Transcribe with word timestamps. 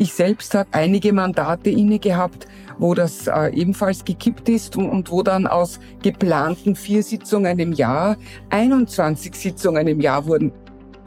Ich 0.00 0.12
selbst 0.12 0.54
habe 0.54 0.68
einige 0.70 1.12
Mandate 1.12 1.70
inne 1.70 1.98
gehabt, 1.98 2.46
wo 2.78 2.94
das 2.94 3.26
äh, 3.26 3.48
ebenfalls 3.52 4.04
gekippt 4.04 4.48
ist 4.48 4.76
und, 4.76 4.88
und, 4.88 5.10
wo 5.10 5.24
dann 5.24 5.48
aus 5.48 5.80
geplanten 6.04 6.76
vier 6.76 7.02
Sitzungen 7.02 7.58
im 7.58 7.72
Jahr 7.72 8.16
21 8.50 9.34
Sitzungen 9.34 9.88
im 9.88 10.00
Jahr 10.00 10.26
wurden. 10.26 10.52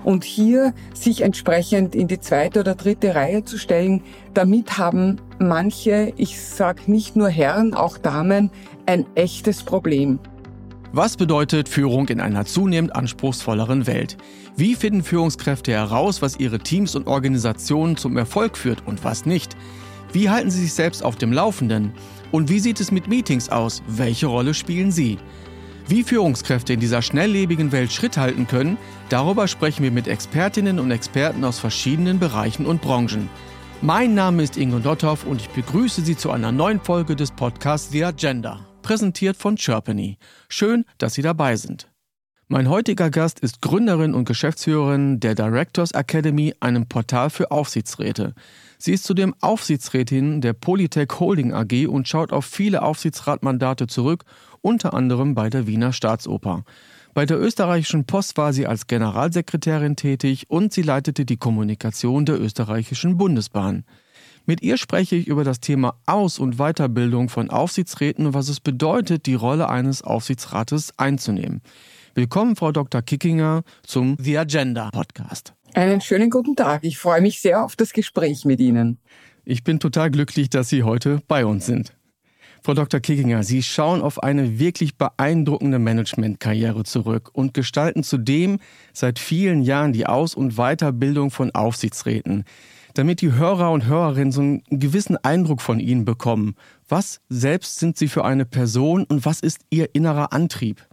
Und 0.03 0.25
hier 0.25 0.73
sich 0.93 1.21
entsprechend 1.21 1.95
in 1.95 2.09
die 2.09 2.19
zweite 2.19 2.59
oder 2.59 2.75
dritte 2.75 3.15
Reihe 3.15 3.45
zu 3.45 3.57
stellen, 3.57 4.03
damit 4.33 4.77
haben 4.77 5.21
manche, 5.39 6.11
ich 6.17 6.41
sage 6.41 6.91
nicht 6.91 7.15
nur 7.15 7.29
Herren, 7.29 7.73
auch 7.73 7.97
Damen, 7.97 8.51
ein 8.87 9.05
echtes 9.15 9.63
Problem. 9.63 10.19
Was 10.93 11.15
bedeutet 11.15 11.69
Führung 11.69 12.09
in 12.09 12.19
einer 12.19 12.45
zunehmend 12.45 12.93
anspruchsvolleren 12.93 13.87
Welt? 13.87 14.17
Wie 14.57 14.75
finden 14.75 15.03
Führungskräfte 15.03 15.71
heraus, 15.71 16.21
was 16.21 16.37
ihre 16.37 16.59
Teams 16.59 16.95
und 16.95 17.07
Organisationen 17.07 17.95
zum 17.95 18.17
Erfolg 18.17 18.57
führt 18.57 18.85
und 18.85 19.01
was 19.05 19.25
nicht? 19.25 19.55
Wie 20.11 20.29
halten 20.29 20.51
sie 20.51 20.63
sich 20.63 20.73
selbst 20.73 21.01
auf 21.01 21.15
dem 21.15 21.31
Laufenden? 21.31 21.93
Und 22.33 22.49
wie 22.49 22.59
sieht 22.59 22.81
es 22.81 22.91
mit 22.91 23.07
Meetings 23.07 23.47
aus? 23.47 23.81
Welche 23.87 24.27
Rolle 24.27 24.53
spielen 24.53 24.91
sie? 24.91 25.17
Wie 25.87 26.03
Führungskräfte 26.03 26.73
in 26.73 26.81
dieser 26.81 27.01
schnelllebigen 27.01 27.71
Welt 27.71 27.93
Schritt 27.93 28.17
halten 28.17 28.45
können, 28.45 28.77
darüber 29.07 29.47
sprechen 29.47 29.83
wir 29.83 29.91
mit 29.91 30.09
Expertinnen 30.09 30.77
und 30.77 30.91
Experten 30.91 31.45
aus 31.45 31.57
verschiedenen 31.57 32.19
Bereichen 32.19 32.65
und 32.65 32.81
Branchen. 32.81 33.29
Mein 33.81 34.13
Name 34.13 34.43
ist 34.43 34.57
Ingo 34.57 34.79
Dotthoff 34.79 35.25
und 35.25 35.39
ich 35.39 35.49
begrüße 35.51 36.01
Sie 36.01 36.17
zu 36.17 36.31
einer 36.31 36.51
neuen 36.51 36.81
Folge 36.81 37.15
des 37.15 37.31
Podcasts 37.31 37.91
The 37.91 38.03
Agenda 38.03 38.70
präsentiert 38.81 39.37
von 39.37 39.55
Chirpany. 39.55 40.17
Schön, 40.49 40.85
dass 40.97 41.13
Sie 41.13 41.21
dabei 41.21 41.55
sind. 41.55 41.91
Mein 42.47 42.67
heutiger 42.67 43.09
Gast 43.09 43.39
ist 43.39 43.61
Gründerin 43.61 44.13
und 44.13 44.25
Geschäftsführerin 44.25 45.21
der 45.21 45.35
Directors 45.35 45.93
Academy, 45.93 46.53
einem 46.59 46.85
Portal 46.85 47.29
für 47.29 47.49
Aufsichtsräte. 47.49 48.33
Sie 48.77 48.91
ist 48.91 49.05
zudem 49.05 49.33
Aufsichtsrätin 49.39 50.41
der 50.41 50.51
Polytech 50.51 51.07
Holding 51.17 51.53
AG 51.53 51.87
und 51.87 52.09
schaut 52.09 52.33
auf 52.33 52.43
viele 52.43 52.81
Aufsichtsratmandate 52.81 53.87
zurück, 53.87 54.25
unter 54.59 54.93
anderem 54.93 55.33
bei 55.33 55.49
der 55.49 55.65
Wiener 55.65 55.93
Staatsoper. 55.93 56.65
Bei 57.13 57.25
der 57.25 57.39
österreichischen 57.39 58.05
Post 58.05 58.35
war 58.37 58.51
sie 58.51 58.67
als 58.67 58.87
Generalsekretärin 58.87 59.95
tätig 59.95 60.49
und 60.49 60.73
sie 60.73 60.81
leitete 60.81 61.23
die 61.23 61.37
Kommunikation 61.37 62.25
der 62.25 62.41
österreichischen 62.41 63.17
Bundesbahn. 63.17 63.85
Mit 64.51 64.61
ihr 64.63 64.75
spreche 64.75 65.15
ich 65.15 65.27
über 65.27 65.45
das 65.45 65.61
Thema 65.61 65.95
Aus- 66.05 66.37
und 66.37 66.57
Weiterbildung 66.57 67.29
von 67.29 67.49
Aufsichtsräten 67.49 68.25
und 68.25 68.33
was 68.33 68.49
es 68.49 68.59
bedeutet, 68.59 69.25
die 69.25 69.33
Rolle 69.33 69.69
eines 69.69 70.01
Aufsichtsrates 70.01 70.91
einzunehmen. 70.97 71.61
Willkommen, 72.15 72.57
Frau 72.57 72.73
Dr. 72.73 73.01
Kickinger, 73.01 73.63
zum 73.81 74.17
The 74.19 74.39
Agenda 74.39 74.89
Podcast. 74.91 75.53
Einen 75.73 76.01
schönen 76.01 76.29
guten 76.29 76.57
Tag. 76.57 76.83
Ich 76.83 76.97
freue 76.97 77.21
mich 77.21 77.39
sehr 77.39 77.63
auf 77.63 77.77
das 77.77 77.93
Gespräch 77.93 78.43
mit 78.43 78.59
Ihnen. 78.59 78.99
Ich 79.45 79.63
bin 79.63 79.79
total 79.79 80.11
glücklich, 80.11 80.49
dass 80.49 80.67
Sie 80.67 80.83
heute 80.83 81.21
bei 81.29 81.45
uns 81.45 81.65
sind. 81.65 81.93
Frau 82.61 82.73
Dr. 82.73 82.99
Kickinger, 82.99 83.43
Sie 83.43 83.63
schauen 83.63 84.01
auf 84.01 84.21
eine 84.21 84.59
wirklich 84.59 84.97
beeindruckende 84.97 85.79
Managementkarriere 85.79 86.83
zurück 86.83 87.29
und 87.31 87.53
gestalten 87.53 88.03
zudem 88.03 88.59
seit 88.91 89.17
vielen 89.17 89.61
Jahren 89.61 89.93
die 89.93 90.07
Aus- 90.07 90.35
und 90.35 90.57
Weiterbildung 90.57 91.31
von 91.31 91.51
Aufsichtsräten 91.51 92.43
damit 92.93 93.21
die 93.21 93.33
Hörer 93.33 93.71
und 93.71 93.85
Hörerinnen 93.85 94.31
so 94.31 94.41
einen 94.41 94.63
gewissen 94.69 95.17
Eindruck 95.17 95.61
von 95.61 95.79
Ihnen 95.79 96.05
bekommen. 96.05 96.55
Was 96.87 97.21
selbst 97.29 97.79
sind 97.79 97.97
Sie 97.97 98.07
für 98.07 98.25
eine 98.25 98.45
Person 98.45 99.05
und 99.05 99.25
was 99.25 99.41
ist 99.41 99.61
Ihr 99.69 99.93
innerer 99.93 100.33
Antrieb? 100.33 100.87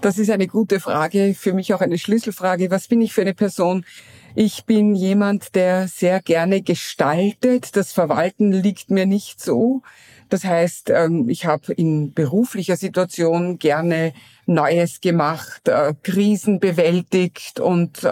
Das 0.00 0.18
ist 0.18 0.30
eine 0.30 0.48
gute 0.48 0.80
Frage, 0.80 1.34
für 1.34 1.54
mich 1.54 1.72
auch 1.72 1.80
eine 1.80 1.96
Schlüsselfrage. 1.96 2.70
Was 2.70 2.88
bin 2.88 3.00
ich 3.00 3.14
für 3.14 3.22
eine 3.22 3.32
Person? 3.32 3.86
Ich 4.34 4.66
bin 4.66 4.94
jemand, 4.94 5.54
der 5.54 5.88
sehr 5.88 6.20
gerne 6.20 6.60
gestaltet. 6.60 7.76
Das 7.76 7.92
Verwalten 7.92 8.52
liegt 8.52 8.90
mir 8.90 9.06
nicht 9.06 9.40
so. 9.40 9.82
Das 10.28 10.44
heißt, 10.44 10.90
ähm, 10.90 11.28
ich 11.28 11.46
habe 11.46 11.72
in 11.72 12.12
beruflicher 12.12 12.76
Situation 12.76 13.58
gerne 13.58 14.12
Neues 14.46 15.00
gemacht, 15.00 15.68
äh, 15.68 15.94
Krisen 16.02 16.60
bewältigt 16.60 17.60
und 17.60 18.04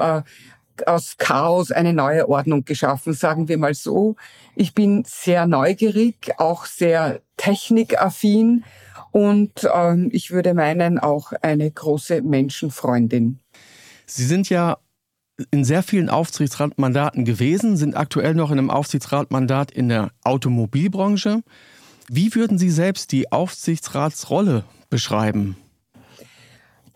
aus 0.87 1.17
Chaos 1.19 1.71
eine 1.71 1.93
neue 1.93 2.29
Ordnung 2.29 2.65
geschaffen, 2.65 3.13
sagen 3.13 3.49
wir 3.49 3.59
mal 3.59 3.75
so. 3.75 4.17
Ich 4.55 4.75
bin 4.75 5.05
sehr 5.07 5.47
neugierig, 5.47 6.33
auch 6.39 6.67
sehr 6.67 7.21
technikaffin 7.37 8.65
und 9.11 9.69
ähm, 9.75 10.09
ich 10.13 10.31
würde 10.31 10.55
meinen, 10.55 10.99
auch 10.99 11.33
eine 11.43 11.71
große 11.71 12.23
Menschenfreundin. 12.23 13.39
Sie 14.07 14.25
sind 14.25 14.49
ja 14.49 14.79
in 15.51 15.65
sehr 15.65 15.83
vielen 15.83 16.09
Aufsichtsratmandaten 16.09 17.25
gewesen, 17.25 17.77
sind 17.77 17.97
aktuell 17.97 18.35
noch 18.35 18.51
in 18.51 18.59
einem 18.59 18.71
Aufsichtsratmandat 18.71 19.71
in 19.71 19.89
der 19.89 20.11
Automobilbranche. 20.23 21.43
Wie 22.09 22.35
würden 22.35 22.59
Sie 22.59 22.71
selbst 22.71 23.13
die 23.13 23.33
Aufsichtsratsrolle 23.33 24.65
beschreiben? 24.91 25.57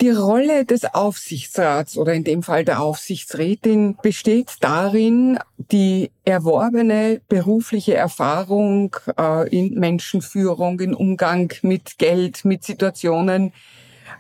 Die 0.02 0.10
Rolle 0.10 0.66
des 0.66 0.84
Aufsichtsrats 0.84 1.96
oder 1.96 2.12
in 2.12 2.22
dem 2.22 2.42
Fall 2.42 2.66
der 2.66 2.82
Aufsichtsrätin 2.82 3.96
besteht 4.02 4.56
darin, 4.60 5.38
die 5.56 6.10
erworbene 6.24 7.22
berufliche 7.30 7.94
Erfahrung 7.94 8.94
äh, 9.18 9.48
in 9.48 9.72
Menschenführung, 9.80 10.80
in 10.80 10.92
Umgang 10.92 11.50
mit 11.62 11.96
Geld, 11.96 12.44
mit 12.44 12.62
Situationen 12.62 13.54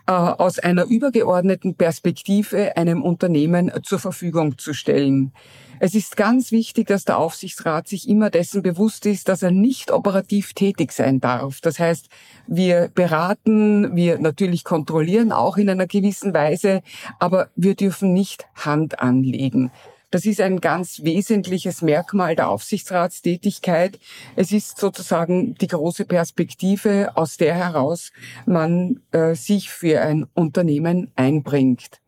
aus 0.06 0.58
einer 0.58 0.84
übergeordneten 0.84 1.74
Perspektive 1.74 2.76
einem 2.76 3.02
Unternehmen 3.02 3.72
zur 3.82 3.98
Verfügung 3.98 4.56
zu 4.58 4.72
stellen. 4.72 5.32
Es 5.78 5.94
ist 5.94 6.16
ganz 6.16 6.52
wichtig, 6.52 6.86
dass 6.86 7.04
der 7.04 7.18
Aufsichtsrat 7.18 7.86
sich 7.86 8.08
immer 8.08 8.30
dessen 8.30 8.62
bewusst 8.62 9.04
ist, 9.04 9.28
dass 9.28 9.42
er 9.42 9.50
nicht 9.50 9.90
operativ 9.90 10.54
tätig 10.54 10.92
sein 10.92 11.20
darf. 11.20 11.60
Das 11.60 11.78
heißt, 11.78 12.08
wir 12.46 12.88
beraten, 12.94 13.94
wir 13.94 14.18
natürlich 14.18 14.64
kontrollieren 14.64 15.32
auch 15.32 15.58
in 15.58 15.68
einer 15.68 15.86
gewissen 15.86 16.32
Weise, 16.32 16.82
aber 17.18 17.50
wir 17.56 17.74
dürfen 17.74 18.14
nicht 18.14 18.46
Hand 18.54 19.00
anlegen. 19.00 19.70
Das 20.10 20.24
ist 20.24 20.40
ein 20.40 20.60
ganz 20.60 21.02
wesentliches 21.02 21.82
Merkmal 21.82 22.36
der 22.36 22.48
Aufsichtsratstätigkeit. 22.48 23.98
Es 24.36 24.52
ist 24.52 24.78
sozusagen 24.78 25.54
die 25.56 25.66
große 25.66 26.04
Perspektive, 26.04 27.16
aus 27.16 27.36
der 27.36 27.54
heraus 27.54 28.12
man 28.46 29.00
äh, 29.10 29.34
sich 29.34 29.70
für 29.70 30.00
ein 30.00 30.26
Unternehmen 30.34 31.10
einbringt. 31.16 32.00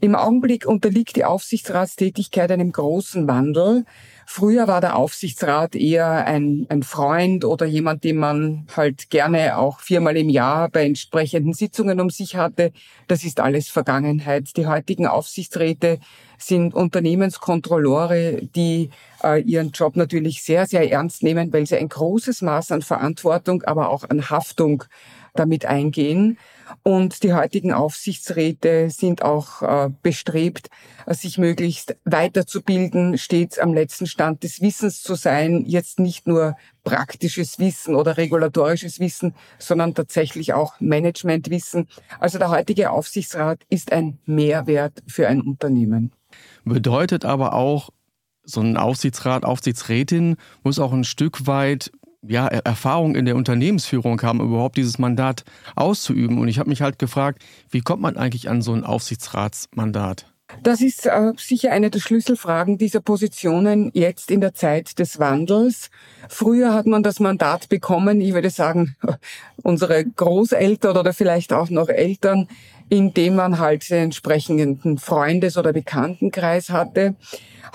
Im 0.00 0.14
Augenblick 0.14 0.64
unterliegt 0.64 1.16
die 1.16 1.24
Aufsichtsratstätigkeit 1.24 2.52
einem 2.52 2.70
großen 2.70 3.26
Wandel. 3.26 3.84
Früher 4.26 4.68
war 4.68 4.80
der 4.80 4.94
Aufsichtsrat 4.94 5.74
eher 5.74 6.24
ein, 6.24 6.66
ein 6.68 6.84
Freund 6.84 7.44
oder 7.44 7.66
jemand, 7.66 8.04
den 8.04 8.18
man 8.18 8.66
halt 8.76 9.10
gerne 9.10 9.58
auch 9.58 9.80
viermal 9.80 10.16
im 10.16 10.28
Jahr 10.28 10.68
bei 10.68 10.84
entsprechenden 10.84 11.52
Sitzungen 11.52 11.98
um 12.00 12.10
sich 12.10 12.36
hatte. 12.36 12.70
Das 13.08 13.24
ist 13.24 13.40
alles 13.40 13.70
Vergangenheit. 13.70 14.56
Die 14.56 14.66
heutigen 14.66 15.08
Aufsichtsräte 15.08 15.98
sind 16.36 16.74
Unternehmenskontrolleure, 16.74 18.42
die 18.54 18.90
äh, 19.24 19.40
ihren 19.42 19.72
Job 19.72 19.96
natürlich 19.96 20.44
sehr, 20.44 20.66
sehr 20.66 20.88
ernst 20.92 21.24
nehmen, 21.24 21.52
weil 21.52 21.66
sie 21.66 21.76
ein 21.76 21.88
großes 21.88 22.42
Maß 22.42 22.70
an 22.70 22.82
Verantwortung, 22.82 23.64
aber 23.64 23.88
auch 23.88 24.04
an 24.08 24.30
Haftung 24.30 24.84
damit 25.34 25.66
eingehen. 25.66 26.38
Und 26.82 27.22
die 27.22 27.32
heutigen 27.32 27.72
Aufsichtsräte 27.72 28.90
sind 28.90 29.22
auch 29.22 29.62
äh, 29.62 29.90
bestrebt, 30.02 30.70
sich 31.06 31.38
möglichst 31.38 31.96
weiterzubilden, 32.04 33.18
stets 33.18 33.58
am 33.58 33.72
letzten 33.74 34.06
Stand 34.06 34.42
des 34.42 34.60
Wissens 34.60 35.02
zu 35.02 35.14
sein, 35.14 35.64
jetzt 35.66 35.98
nicht 35.98 36.26
nur 36.26 36.56
praktisches 36.84 37.58
Wissen 37.58 37.94
oder 37.94 38.16
regulatorisches 38.16 39.00
Wissen, 39.00 39.34
sondern 39.58 39.94
tatsächlich 39.94 40.52
auch 40.52 40.80
Managementwissen. 40.80 41.88
Also 42.18 42.38
der 42.38 42.50
heutige 42.50 42.90
Aufsichtsrat 42.90 43.60
ist 43.68 43.92
ein 43.92 44.18
Mehrwert 44.24 45.02
für 45.06 45.28
ein 45.28 45.40
Unternehmen. 45.40 46.12
Bedeutet 46.64 47.24
aber 47.24 47.54
auch, 47.54 47.90
so 48.44 48.62
ein 48.62 48.78
Aufsichtsrat, 48.78 49.44
Aufsichtsrätin 49.44 50.36
muss 50.62 50.78
auch 50.78 50.92
ein 50.92 51.04
Stück 51.04 51.46
weit 51.46 51.92
ja, 52.26 52.46
Erfahrung 52.46 53.14
in 53.14 53.24
der 53.24 53.36
Unternehmensführung 53.36 54.20
haben, 54.22 54.40
überhaupt 54.40 54.76
dieses 54.76 54.98
Mandat 54.98 55.44
auszuüben. 55.76 56.38
Und 56.38 56.48
ich 56.48 56.58
habe 56.58 56.68
mich 56.68 56.82
halt 56.82 56.98
gefragt, 56.98 57.44
wie 57.70 57.80
kommt 57.80 58.02
man 58.02 58.16
eigentlich 58.16 58.48
an 58.48 58.62
so 58.62 58.72
ein 58.72 58.84
Aufsichtsratsmandat? 58.84 60.26
Das 60.62 60.80
ist 60.80 61.06
äh, 61.06 61.32
sicher 61.36 61.72
eine 61.72 61.90
der 61.90 62.00
Schlüsselfragen 62.00 62.78
dieser 62.78 63.00
Positionen 63.00 63.90
jetzt 63.92 64.30
in 64.30 64.40
der 64.40 64.54
Zeit 64.54 64.98
des 64.98 65.18
Wandels. 65.18 65.90
Früher 66.28 66.72
hat 66.72 66.86
man 66.86 67.02
das 67.02 67.20
Mandat 67.20 67.68
bekommen, 67.68 68.20
ich 68.20 68.32
würde 68.32 68.50
sagen, 68.50 68.96
unsere 69.62 70.04
Großeltern 70.04 70.96
oder 70.96 71.12
vielleicht 71.12 71.52
auch 71.52 71.68
noch 71.70 71.88
Eltern, 71.88 72.48
indem 72.88 73.36
man 73.36 73.58
halt 73.58 73.88
den 73.90 74.04
entsprechenden 74.04 74.98
Freundes- 74.98 75.58
oder 75.58 75.72
Bekanntenkreis 75.72 76.70
hatte. 76.70 77.14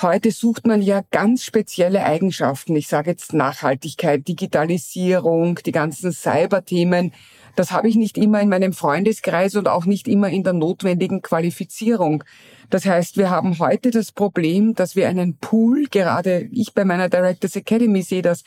Heute 0.02 0.32
sucht 0.32 0.66
man 0.66 0.82
ja 0.82 1.04
ganz 1.12 1.44
spezielle 1.44 2.04
Eigenschaften. 2.04 2.76
Ich 2.76 2.88
sage 2.88 3.12
jetzt 3.12 3.34
Nachhaltigkeit, 3.34 4.28
Digitalisierung, 4.28 5.60
die 5.64 5.72
ganzen 5.72 6.12
Cyberthemen. 6.12 7.14
Das 7.56 7.72
habe 7.72 7.88
ich 7.88 7.96
nicht 7.96 8.18
immer 8.18 8.42
in 8.42 8.50
meinem 8.50 8.74
Freundeskreis 8.74 9.56
und 9.56 9.68
auch 9.68 9.86
nicht 9.86 10.08
immer 10.08 10.30
in 10.30 10.44
der 10.44 10.54
notwendigen 10.54 11.22
Qualifizierung. 11.22 12.24
Das 12.70 12.86
heißt, 12.86 13.18
wir 13.18 13.30
haben 13.30 13.60
heute 13.60 13.92
das 13.92 14.12
Problem, 14.12 14.74
dass 14.74 14.96
wir 14.96 15.08
einen 15.08 15.38
Pool, 15.38 15.86
gerade 15.90 16.48
ich 16.52 16.74
bei 16.74 16.86
meiner 16.86 17.10
Directors 17.10 17.56
Academy 17.56 18.02
sehe 18.02 18.22
das, 18.22 18.44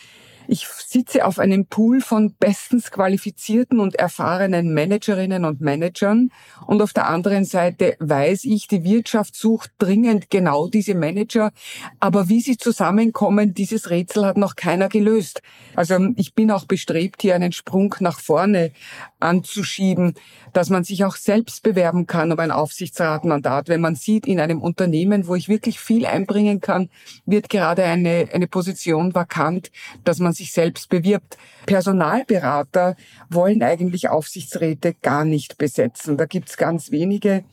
ich 0.48 0.66
sitze 0.66 1.24
auf 1.24 1.38
einem 1.38 1.66
Pool 1.66 2.00
von 2.00 2.34
bestens 2.38 2.90
qualifizierten 2.90 3.80
und 3.80 3.96
erfahrenen 3.96 4.72
Managerinnen 4.72 5.44
und 5.44 5.60
Managern 5.60 6.30
und 6.66 6.82
auf 6.82 6.92
der 6.92 7.08
anderen 7.08 7.44
Seite 7.44 7.96
weiß 8.00 8.44
ich, 8.44 8.68
die 8.68 8.84
Wirtschaft 8.84 9.34
sucht 9.34 9.72
dringend 9.78 10.30
genau 10.30 10.68
diese 10.68 10.94
Manager, 10.94 11.52
aber 12.00 12.28
wie 12.28 12.40
sie 12.40 12.56
zusammenkommen, 12.56 13.54
dieses 13.54 13.90
Rätsel 13.90 14.26
hat 14.26 14.36
noch 14.36 14.56
keiner 14.56 14.88
gelöst. 14.88 15.42
Also 15.74 15.98
ich 16.16 16.34
bin 16.34 16.50
auch 16.50 16.64
bestrebt, 16.64 17.22
hier 17.22 17.34
einen 17.34 17.52
Sprung 17.52 17.94
nach 18.00 18.20
vorne 18.20 18.72
anzuschieben, 19.20 20.14
dass 20.52 20.70
man 20.70 20.84
sich 20.84 21.04
auch 21.04 21.16
selbst 21.16 21.62
bewerben 21.62 22.06
kann 22.06 22.32
um 22.32 22.38
ein 22.38 22.50
Aufsichtsratmandat. 22.50 23.68
Wenn 23.68 23.80
man 23.80 23.94
sieht, 23.94 24.26
in 24.26 24.40
einem 24.40 24.60
Unternehmen, 24.62 25.26
wo 25.26 25.34
ich 25.34 25.48
wirklich 25.48 25.80
viel 25.80 26.06
einbringen 26.06 26.60
kann, 26.60 26.88
wird 27.24 27.48
gerade 27.48 27.84
eine, 27.84 28.28
eine 28.32 28.46
Position 28.46 29.14
vakant, 29.14 29.70
dass 30.04 30.18
man 30.18 30.32
sich 30.36 30.52
selbst 30.52 30.88
bewirbt. 30.88 31.36
Personalberater 31.66 32.96
wollen 33.28 33.62
eigentlich 33.62 34.08
Aufsichtsräte 34.08 34.94
gar 34.94 35.24
nicht 35.24 35.58
besetzen. 35.58 36.16
Da 36.16 36.26
gibt's 36.26 36.56
ganz 36.56 36.90
wenige. 36.90 37.44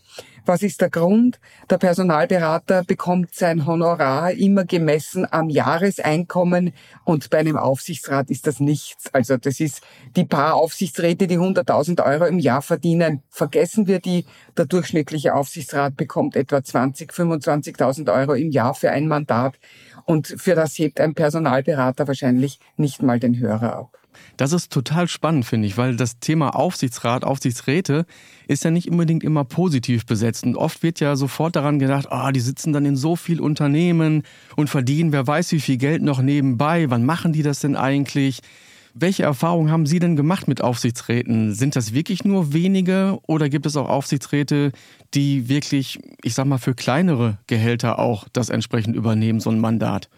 Was 0.45 0.62
ist 0.62 0.81
der 0.81 0.89
Grund? 0.89 1.39
Der 1.69 1.77
Personalberater 1.77 2.83
bekommt 2.83 3.33
sein 3.33 3.65
Honorar 3.65 4.33
immer 4.33 4.65
gemessen 4.65 5.25
am 5.31 5.50
Jahreseinkommen 5.50 6.74
und 7.06 7.30
bei 7.30 7.38
einem 7.38 7.56
Aufsichtsrat 7.56 8.30
ist 8.30 8.45
das 8.45 8.59
nichts. 8.59 9.13
Also 9.13 9.38
das 9.38 9.62
ist 9.62 9.81
die 10.18 10.25
paar 10.25 10.56
Aufsichtsräte, 10.56 11.27
die 11.27 11.39
100.000 11.39 12.06
Euro 12.06 12.25
im 12.25 12.39
Jahr 12.39 12.62
verdienen. 12.62 13.24
Vergessen 13.29 13.88
wir 13.88 14.00
die. 14.00 14.25
Der 14.57 14.65
durchschnittliche 14.65 15.33
Aufsichtsrat 15.33 15.95
bekommt 15.95 16.36
etwa 16.36 16.62
20, 16.62 17.12
25.000 17.13 18.13
Euro 18.13 18.33
im 18.33 18.51
Jahr 18.51 18.74
für 18.74 18.91
ein 18.91 19.07
Mandat 19.07 19.57
und 20.05 20.27
für 20.27 20.55
das 20.55 20.77
hebt 20.77 21.00
ein 21.00 21.13
Personalberater 21.13 22.07
wahrscheinlich 22.07 22.59
nicht 22.77 23.01
mal 23.01 23.19
den 23.19 23.39
Hörer 23.39 23.75
ab. 23.75 23.97
Das 24.38 24.53
ist 24.53 24.71
total 24.71 25.07
spannend, 25.07 25.45
finde 25.45 25.67
ich, 25.67 25.77
weil 25.77 25.95
das 25.95 26.19
Thema 26.19 26.55
Aufsichtsrat, 26.55 27.23
Aufsichtsräte 27.23 28.05
ist 28.47 28.63
ja 28.63 28.71
nicht 28.71 28.89
unbedingt 28.89 29.23
immer 29.23 29.44
positiv 29.44 30.05
besetzt. 30.05 30.44
Und 30.44 30.55
oft 30.55 30.83
wird 30.83 31.00
ja 31.00 31.15
sofort 31.15 31.55
daran 31.55 31.79
gedacht, 31.79 32.07
ah, 32.11 32.27
oh, 32.27 32.31
die 32.31 32.39
sitzen 32.39 32.73
dann 32.73 32.85
in 32.85 32.95
so 32.95 33.15
viel 33.15 33.41
Unternehmen 33.41 34.23
und 34.55 34.69
verdienen 34.69 35.11
wer 35.11 35.25
weiß 35.25 35.51
wie 35.53 35.59
viel 35.59 35.77
Geld 35.77 36.01
noch 36.01 36.21
nebenbei. 36.21 36.89
Wann 36.89 37.05
machen 37.05 37.33
die 37.33 37.44
das 37.44 37.59
denn 37.59 37.75
eigentlich? 37.75 38.41
Welche 38.95 39.24
Erfahrungen 39.24 39.72
haben 39.72 39.88
Sie 39.88 39.98
denn 39.98 40.16
gemacht 40.16 40.48
mit 40.48 40.62
Aufsichtsräten? 40.62 41.56
Sind 41.56 41.75
das 41.75 41.94
wirklich 41.94 42.24
nur 42.24 42.54
wenige 42.54 43.18
oder 43.25 43.50
gibt 43.50 43.66
es 43.66 43.75
auch 43.75 43.90
Aufsichtsräte, 43.90 44.72
die 45.16 45.50
wirklich, 45.50 46.00
ich 46.22 46.36
sag 46.36 46.45
mal, 46.45 46.60
für 46.60 46.75
kleinere 46.75 47.40
Gehälter 47.48 47.98
auch 47.98 48.28
das 48.31 48.50
entsprechend 48.50 48.95
übernehmen, 48.95 49.40
so 49.40 49.50
ein 49.50 49.60
Mandat? 49.60 50.10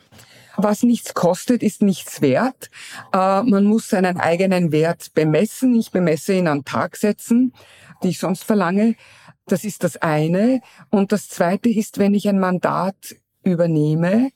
Was 0.57 0.83
nichts 0.83 1.13
kostet, 1.13 1.63
ist 1.63 1.81
nichts 1.81 2.21
wert. 2.21 2.69
Äh, 3.13 3.43
man 3.43 3.63
muss 3.63 3.89
seinen 3.89 4.17
eigenen 4.17 4.73
Wert 4.73 5.13
bemessen. 5.13 5.73
Ich 5.75 5.91
bemesse 5.91 6.33
ihn 6.33 6.47
an 6.47 6.65
Tagsätzen, 6.65 7.53
die 8.03 8.09
ich 8.09 8.19
sonst 8.19 8.43
verlange. 8.43 8.95
Das 9.47 9.63
ist 9.63 9.85
das 9.85 9.97
eine. 9.97 10.59
Und 10.89 11.13
das 11.13 11.29
zweite 11.29 11.69
ist, 11.69 11.97
wenn 11.97 12.13
ich 12.13 12.27
ein 12.27 12.39
Mandat 12.39 13.15
übernehme, 13.43 14.31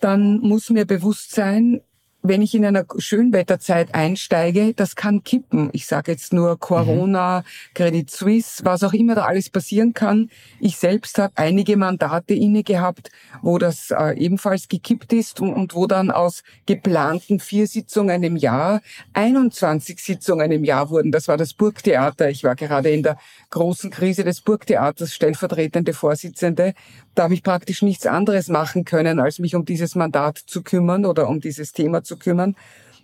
dann 0.00 0.38
muss 0.38 0.70
mir 0.70 0.86
bewusst 0.86 1.32
sein, 1.32 1.80
wenn 2.22 2.42
ich 2.42 2.54
in 2.54 2.64
einer 2.64 2.84
Schönwetterzeit 2.98 3.94
einsteige, 3.94 4.74
das 4.74 4.94
kann 4.94 5.24
kippen. 5.24 5.70
Ich 5.72 5.86
sage 5.86 6.12
jetzt 6.12 6.32
nur 6.32 6.58
Corona, 6.58 7.40
mhm. 7.40 7.44
Credit 7.74 8.10
Suisse, 8.10 8.64
was 8.64 8.82
auch 8.82 8.92
immer 8.92 9.14
da 9.14 9.24
alles 9.24 9.48
passieren 9.48 9.94
kann. 9.94 10.30
Ich 10.60 10.76
selbst 10.76 11.18
habe 11.18 11.32
einige 11.36 11.76
Mandate 11.76 12.34
inne 12.34 12.62
gehabt, 12.62 13.10
wo 13.42 13.58
das 13.58 13.90
äh, 13.90 14.18
ebenfalls 14.18 14.68
gekippt 14.68 15.12
ist 15.12 15.40
und, 15.40 15.54
und, 15.54 15.74
wo 15.74 15.86
dann 15.86 16.10
aus 16.10 16.42
geplanten 16.66 17.40
vier 17.40 17.66
Sitzungen 17.66 18.22
im 18.22 18.36
Jahr 18.36 18.82
21 19.14 19.98
Sitzungen 19.98 20.52
im 20.52 20.64
Jahr 20.64 20.90
wurden. 20.90 21.12
Das 21.12 21.26
war 21.26 21.36
das 21.36 21.54
Burgtheater. 21.54 22.28
Ich 22.28 22.44
war 22.44 22.54
gerade 22.54 22.90
in 22.90 23.02
der 23.02 23.18
großen 23.50 23.90
Krise 23.90 24.24
des 24.24 24.42
Burgtheaters 24.42 25.14
stellvertretende 25.14 25.94
Vorsitzende. 25.94 26.74
Da 27.14 27.24
habe 27.24 27.34
ich 27.34 27.42
praktisch 27.42 27.82
nichts 27.82 28.06
anderes 28.06 28.48
machen 28.48 28.84
können, 28.84 29.18
als 29.18 29.38
mich 29.38 29.54
um 29.54 29.64
dieses 29.64 29.94
Mandat 29.94 30.38
zu 30.38 30.62
kümmern 30.62 31.04
oder 31.04 31.28
um 31.28 31.40
dieses 31.40 31.72
Thema 31.72 32.02
zu 32.02 32.16
kümmern. 32.16 32.56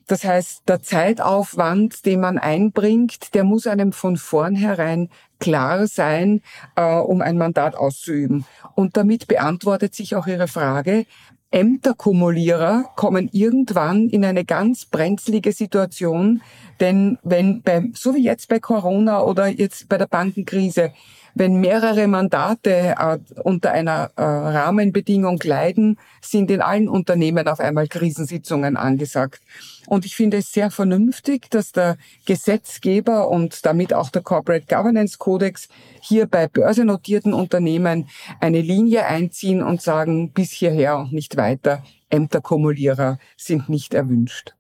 Das 0.07 0.23
heißt, 0.23 0.69
der 0.69 0.83
Zeitaufwand, 0.83 2.07
den 2.07 2.21
man 2.21 2.39
einbringt, 2.39 3.35
der 3.35 3.43
muss 3.43 3.67
einem 3.67 3.93
von 3.93 4.17
vornherein 4.17 5.09
klar 5.41 5.89
sein, 5.89 6.43
äh, 6.77 6.95
um 6.95 7.23
ein 7.23 7.37
Mandat 7.37 7.75
auszuüben. 7.75 8.45
Und 8.77 8.97
damit 8.97 9.27
beantwortet 9.27 9.95
sich 9.95 10.15
auch 10.15 10.29
Ihre 10.29 10.47
Frage, 10.47 11.07
Ämterkumulierer 11.51 12.91
kommen 12.97 13.29
irgendwann 13.33 14.09
in 14.09 14.25
eine 14.25 14.45
ganz 14.45 14.85
brenzlige 14.85 15.53
Situation, 15.53 16.43
denn 16.81 17.19
wenn 17.23 17.63
bei, 17.63 17.91
so 17.95 18.15
wie 18.15 18.25
jetzt 18.25 18.49
bei 18.49 18.59
Corona 18.59 19.23
oder 19.23 19.47
jetzt 19.47 19.89
bei 19.89 19.97
der 19.97 20.07
Bankenkrise, 20.07 20.93
wenn 21.37 21.61
mehrere 21.61 22.09
Mandate 22.09 22.95
äh, 22.99 23.19
unter 23.43 23.71
einer 23.71 24.11
äh, 24.17 24.23
Rahmenbedingung 24.23 25.39
leiden, 25.45 25.99
sind 26.23 26.51
in 26.51 26.63
allen 26.63 26.89
Unternehmen 26.89 27.47
auf 27.47 27.61
einmal 27.61 27.89
Krisensitzungen 27.89 28.79
angesagt. 28.79 29.43
Und 29.87 30.07
ich 30.07 30.17
finde 30.17 30.39
es 30.39 30.51
sehr 30.51 30.71
vernünftig, 30.71 31.51
dass 31.51 31.73
der 31.73 31.99
Gesetzgeber 32.25 33.29
und 33.29 33.67
damit 33.67 33.93
auch 33.93 34.09
der 34.09 34.23
Corporate 34.23 34.65
Governance 34.67 35.19
Codex 35.19 35.69
hier 36.01 36.27
bei 36.27 36.49
börsennotierten 36.49 37.35
Unternehmen 37.35 38.09
eine 38.41 38.63
Linie 38.63 39.05
einziehen 39.05 39.63
und 39.63 39.83
sagen, 39.83 40.33
bis 40.33 40.53
hierher 40.53 40.97
und 40.97 41.13
nicht 41.13 41.37
weiter. 41.37 41.83
Ämterkumulierer 42.09 43.19
sind 43.37 43.69
nicht 43.69 43.93
erwünscht. 43.93 44.55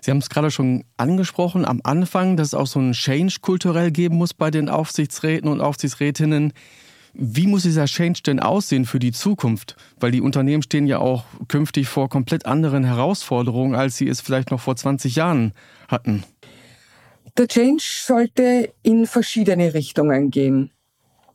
Sie 0.00 0.10
haben 0.10 0.18
es 0.18 0.30
gerade 0.30 0.50
schon 0.50 0.84
angesprochen 0.96 1.64
am 1.64 1.80
Anfang, 1.84 2.36
dass 2.36 2.48
es 2.48 2.54
auch 2.54 2.66
so 2.66 2.78
einen 2.78 2.92
Change 2.92 3.36
kulturell 3.40 3.90
geben 3.90 4.16
muss 4.16 4.34
bei 4.34 4.50
den 4.50 4.68
Aufsichtsräten 4.68 5.48
und 5.48 5.60
Aufsichtsrätinnen. 5.60 6.52
Wie 7.12 7.46
muss 7.46 7.62
dieser 7.62 7.86
Change 7.86 8.20
denn 8.24 8.40
aussehen 8.40 8.84
für 8.84 8.98
die 8.98 9.12
Zukunft? 9.12 9.76
Weil 9.98 10.12
die 10.12 10.20
Unternehmen 10.20 10.62
stehen 10.62 10.86
ja 10.86 10.98
auch 10.98 11.24
künftig 11.48 11.88
vor 11.88 12.08
komplett 12.08 12.46
anderen 12.46 12.84
Herausforderungen, 12.84 13.74
als 13.74 13.96
sie 13.96 14.08
es 14.08 14.20
vielleicht 14.20 14.50
noch 14.50 14.60
vor 14.60 14.76
20 14.76 15.16
Jahren 15.16 15.52
hatten. 15.88 16.24
Der 17.36 17.48
Change 17.48 17.82
sollte 17.82 18.72
in 18.82 19.06
verschiedene 19.06 19.74
Richtungen 19.74 20.30
gehen. 20.30 20.70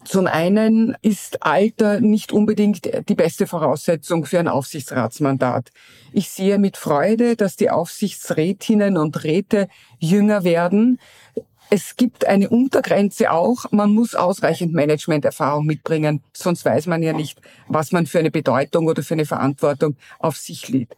Zum 0.06 0.28
einen 0.28 0.96
ist 1.02 1.42
Alter 1.42 2.00
nicht 2.00 2.31
unbedingt 2.31 3.10
die 3.10 3.16
beste 3.16 3.48
Voraussetzung 3.48 4.25
für 4.25 4.39
ein 4.39 4.48
Aufsichtsratsmandat. 4.48 5.72
Ich 6.13 6.29
sehe 6.29 6.60
mit 6.60 6.77
Freude, 6.77 7.36
dass 7.36 7.56
die 7.56 7.72
Aufsichtsrätinnen 7.72 8.98
und 8.98 9.24
Räte 9.24 9.68
jünger 9.98 10.44
werden. 10.44 11.00
Es 11.72 11.96
gibt 11.96 12.25
eine 12.25 12.50
Untergrenze 12.50 13.32
auch. 13.32 13.72
Man 13.72 13.96
muss 13.96 14.13
ausreichend 14.13 14.74
Managementerfahrung 14.74 15.65
mitbringen, 15.65 16.22
sonst 16.34 16.63
weiß 16.65 16.86
man 16.86 17.01
ja 17.01 17.12
nicht, 17.12 17.41
was 17.68 17.91
man 17.91 18.06
für 18.06 18.20
eine 18.20 18.29
Bedeutung 18.29 18.86
oder 18.86 19.01
für 19.01 19.15
eine 19.15 19.25
Verantwortung 19.25 19.96
auf 20.20 20.38
sich 20.38 20.70
lädt 20.70 20.96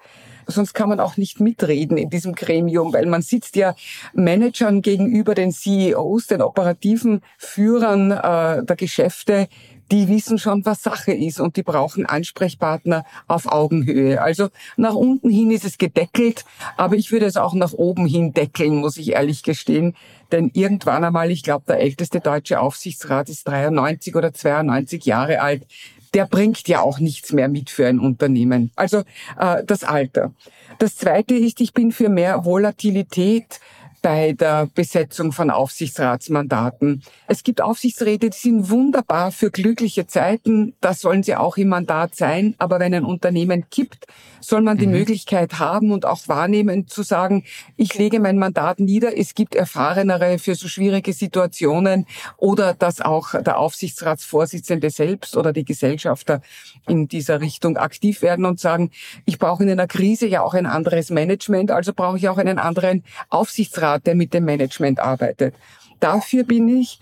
sonst 0.47 0.73
kann 0.73 0.89
man 0.89 0.99
auch 0.99 1.17
nicht 1.17 1.39
mitreden 1.39 1.97
in 1.97 2.09
diesem 2.09 2.33
Gremium, 2.33 2.93
weil 2.93 3.05
man 3.05 3.21
sitzt 3.21 3.55
ja 3.55 3.75
Managern 4.13 4.81
gegenüber 4.81 5.35
den 5.35 5.51
CEOs, 5.51 6.27
den 6.27 6.41
operativen 6.41 7.21
Führern 7.37 8.11
äh, 8.11 8.63
der 8.63 8.75
Geschäfte, 8.75 9.47
die 9.91 10.07
wissen 10.09 10.37
schon, 10.37 10.65
was 10.65 10.83
Sache 10.83 11.13
ist 11.13 11.39
und 11.39 11.55
die 11.55 11.63
brauchen 11.63 12.05
Ansprechpartner 12.05 13.05
auf 13.27 13.51
Augenhöhe. 13.51 14.21
Also 14.21 14.49
nach 14.75 14.95
unten 14.95 15.29
hin 15.29 15.51
ist 15.51 15.63
es 15.63 15.77
gedeckelt, 15.77 16.43
aber 16.75 16.95
ich 16.95 17.11
würde 17.11 17.25
es 17.25 17.37
auch 17.37 17.53
nach 17.53 17.73
oben 17.73 18.05
hin 18.05 18.33
deckeln, 18.33 18.75
muss 18.75 18.97
ich 18.97 19.13
ehrlich 19.13 19.43
gestehen. 19.43 19.95
Denn 20.31 20.51
irgendwann 20.53 21.05
einmal, 21.05 21.31
ich 21.31 21.41
glaube, 21.41 21.63
der 21.67 21.79
älteste 21.79 22.19
deutsche 22.19 22.59
Aufsichtsrat 22.59 23.29
ist 23.29 23.47
93 23.47 24.15
oder 24.15 24.33
92 24.33 25.05
Jahre 25.05 25.41
alt 25.41 25.65
der 26.13 26.25
bringt 26.25 26.67
ja 26.67 26.81
auch 26.81 26.99
nichts 26.99 27.33
mehr 27.33 27.47
mit 27.47 27.69
für 27.69 27.87
ein 27.87 27.99
Unternehmen. 27.99 28.71
Also 28.75 29.03
äh, 29.39 29.63
das 29.65 29.83
Alter. 29.83 30.33
Das 30.79 30.95
Zweite 30.95 31.35
ist, 31.35 31.61
ich 31.61 31.73
bin 31.73 31.91
für 31.91 32.09
mehr 32.09 32.45
Volatilität 32.45 33.59
bei 34.01 34.33
der 34.33 34.67
Besetzung 34.73 35.31
von 35.31 35.49
Aufsichtsratsmandaten. 35.49 37.03
Es 37.27 37.43
gibt 37.43 37.61
Aufsichtsräte, 37.61 38.29
die 38.29 38.37
sind 38.37 38.69
wunderbar 38.69 39.31
für 39.31 39.51
glückliche 39.51 40.07
Zeiten. 40.07 40.75
Das 40.81 41.01
sollen 41.01 41.23
sie 41.23 41.35
auch 41.35 41.57
im 41.57 41.69
Mandat 41.69 42.15
sein. 42.15 42.55
Aber 42.57 42.79
wenn 42.79 42.93
ein 42.93 43.03
Unternehmen 43.03 43.69
kippt, 43.69 44.05
soll 44.39 44.61
man 44.61 44.77
die 44.77 44.87
mhm. 44.87 44.93
Möglichkeit 44.93 45.59
haben 45.59 45.91
und 45.91 46.05
auch 46.05 46.27
wahrnehmen 46.27 46.87
zu 46.87 47.03
sagen, 47.03 47.43
ich 47.75 47.95
lege 47.95 48.19
mein 48.19 48.37
Mandat 48.37 48.79
nieder. 48.79 49.17
Es 49.17 49.33
gibt 49.33 49.55
Erfahrenere 49.55 50.39
für 50.39 50.55
so 50.55 50.67
schwierige 50.67 51.13
Situationen 51.13 52.05
oder 52.37 52.73
dass 52.73 53.01
auch 53.01 53.33
der 53.41 53.57
Aufsichtsratsvorsitzende 53.57 54.89
selbst 54.89 55.35
oder 55.35 55.53
die 55.53 55.65
Gesellschafter 55.65 56.41
in 56.87 57.07
dieser 57.07 57.41
Richtung 57.41 57.77
aktiv 57.77 58.21
werden 58.21 58.45
und 58.45 58.59
sagen, 58.59 58.91
ich 59.25 59.39
brauche 59.39 59.63
in 59.63 59.69
einer 59.69 59.87
Krise 59.87 60.27
ja 60.27 60.43
auch 60.43 60.53
ein 60.53 60.65
anderes 60.65 61.09
Management, 61.09 61.71
also 61.71 61.93
brauche 61.93 62.17
ich 62.17 62.29
auch 62.29 62.37
einen 62.37 62.59
anderen 62.59 63.03
Aufsichtsrat 63.29 63.86
Aufsichtsrat, 63.87 64.05
der 64.05 64.15
mit 64.15 64.33
dem 64.33 64.45
Management 64.45 64.99
arbeitet. 64.99 65.55
Dafür 65.99 66.43
bin 66.43 66.67
ich. 66.67 66.99